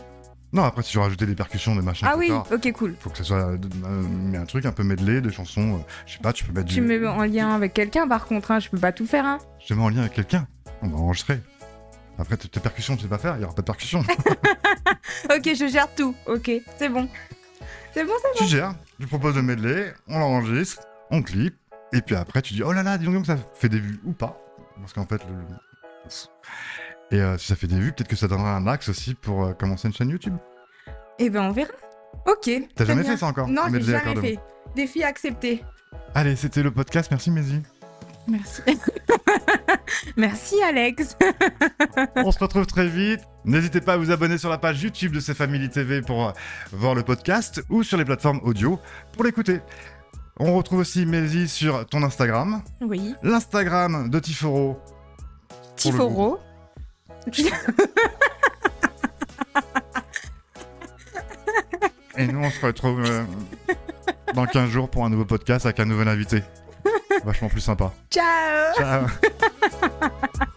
Non, 0.52 0.62
après, 0.62 0.82
si 0.82 0.92
je 0.92 0.98
rajouter 1.00 1.26
des 1.26 1.34
percussions, 1.34 1.74
des 1.74 1.82
machins, 1.82 2.06
Ah 2.10 2.16
oui. 2.16 2.30
Ok, 2.52 2.70
cool. 2.72 2.94
faut 3.00 3.10
que 3.10 3.18
ce 3.18 3.24
soit 3.24 3.48
euh, 3.52 3.58
mais 3.84 4.38
un 4.38 4.46
truc 4.46 4.64
un 4.64 4.72
peu 4.72 4.84
medley, 4.84 5.20
des 5.20 5.32
chansons. 5.32 5.74
euh, 5.76 5.78
je 6.06 6.12
sais 6.14 6.18
pas, 6.20 6.32
tu 6.32 6.44
peux 6.44 6.52
mettre 6.52 6.68
Tu 6.68 6.74
du. 6.76 6.80
me 6.82 6.98
mets 6.98 7.06
en 7.06 7.24
lien 7.24 7.50
avec 7.54 7.74
quelqu'un 7.74 8.06
par 8.06 8.26
contre. 8.26 8.52
Hein. 8.52 8.60
Je 8.60 8.70
peux 8.70 8.78
pas 8.78 8.92
tout 8.92 9.06
faire. 9.06 9.24
Hein. 9.26 9.38
Je 9.60 9.66
te 9.66 9.74
mets 9.74 9.82
en 9.82 9.88
lien 9.88 10.00
avec 10.00 10.12
quelqu'un. 10.14 10.46
On 10.82 10.88
va 10.88 10.98
enregistrer. 10.98 11.40
Après, 12.18 12.36
tes 12.36 12.60
percussions, 12.60 12.96
tu 12.96 13.02
sais 13.02 13.08
pas 13.08 13.18
faire, 13.18 13.36
il 13.36 13.42
y 13.42 13.44
aura 13.44 13.54
pas 13.54 13.62
de 13.62 13.66
percussions. 13.66 14.02
Ok, 15.30 15.42
je 15.54 15.66
gère 15.68 15.92
tout. 15.94 16.14
Ok, 16.26 16.50
c'est 16.78 16.88
bon. 16.88 17.08
C'est 17.92 18.04
bon, 18.04 18.12
c'est 18.22 18.38
tu 18.38 18.48
gères, 18.48 18.74
tu 19.00 19.06
proposes 19.06 19.36
le 19.36 19.42
medley, 19.42 19.92
on 20.08 20.18
l'enregistre, 20.18 20.82
on 21.10 21.22
clip, 21.22 21.56
et 21.92 22.00
puis 22.02 22.14
après, 22.14 22.42
tu 22.42 22.54
dis 22.54 22.62
oh 22.62 22.72
là 22.72 22.82
là, 22.82 22.98
dis 22.98 23.06
donc 23.06 23.26
ça 23.26 23.36
fait 23.54 23.68
des 23.68 23.78
vues 23.80 23.98
ou 24.04 24.12
pas. 24.12 24.38
Parce 24.80 24.92
qu'en 24.92 25.06
fait, 25.06 25.22
le. 25.24 25.34
Et 27.10 27.20
euh, 27.20 27.38
si 27.38 27.46
ça 27.46 27.56
fait 27.56 27.66
des 27.66 27.78
vues, 27.78 27.92
peut-être 27.92 28.08
que 28.08 28.16
ça 28.16 28.26
donnera 28.28 28.56
un 28.56 28.66
axe 28.66 28.88
aussi 28.88 29.14
pour 29.14 29.44
euh, 29.44 29.52
commencer 29.52 29.88
une 29.88 29.94
chaîne 29.94 30.10
YouTube. 30.10 30.36
Eh 31.18 31.30
ben, 31.30 31.42
on 31.42 31.52
verra. 31.52 31.70
Ok. 32.26 32.50
T'as 32.74 32.84
jamais 32.84 33.02
bien. 33.02 33.12
fait 33.12 33.18
ça 33.18 33.26
encore 33.26 33.48
Non, 33.48 33.62
j'ai 33.72 33.80
jamais 33.82 34.20
fait. 34.20 34.38
Défi 34.74 35.02
accepté. 35.04 35.64
Allez, 36.14 36.34
c'était 36.36 36.62
le 36.62 36.70
podcast, 36.70 37.10
merci 37.10 37.30
Mézi. 37.30 37.62
Merci. 38.28 38.60
Merci, 40.16 40.56
Alex. 40.62 41.16
On 42.16 42.32
se 42.32 42.38
retrouve 42.40 42.66
très 42.66 42.88
vite. 42.88 43.20
N'hésitez 43.44 43.80
pas 43.80 43.92
à 43.94 43.96
vous 43.96 44.10
abonner 44.10 44.36
sur 44.36 44.50
la 44.50 44.58
page 44.58 44.82
YouTube 44.82 45.12
de 45.12 45.20
C'est 45.20 45.34
Family 45.34 45.68
TV 45.68 46.02
pour 46.02 46.28
euh, 46.28 46.32
voir 46.72 46.94
le 46.94 47.02
podcast 47.02 47.62
ou 47.68 47.82
sur 47.84 47.96
les 47.96 48.04
plateformes 48.04 48.40
audio 48.42 48.80
pour 49.12 49.22
l'écouter. 49.24 49.60
On 50.38 50.54
retrouve 50.56 50.80
aussi 50.80 51.06
Mézi 51.06 51.48
sur 51.48 51.86
ton 51.86 52.02
Instagram, 52.02 52.62
Oui. 52.80 53.14
l'Instagram 53.22 54.10
de 54.10 54.18
Tiforo. 54.18 54.78
Tiforo. 55.76 56.38
Et 62.18 62.26
nous, 62.26 62.40
on 62.40 62.50
se 62.50 62.64
retrouve 62.64 63.04
euh, 63.04 63.24
dans 64.34 64.46
15 64.46 64.70
jours 64.70 64.88
pour 64.88 65.04
un 65.04 65.10
nouveau 65.10 65.24
podcast 65.24 65.66
avec 65.66 65.80
un 65.80 65.84
nouvel 65.84 66.08
invité. 66.08 66.42
Vachement 67.24 67.48
plus 67.48 67.60
sympa. 67.60 67.92
Ciao. 68.10 68.74
Ciao 68.76 69.06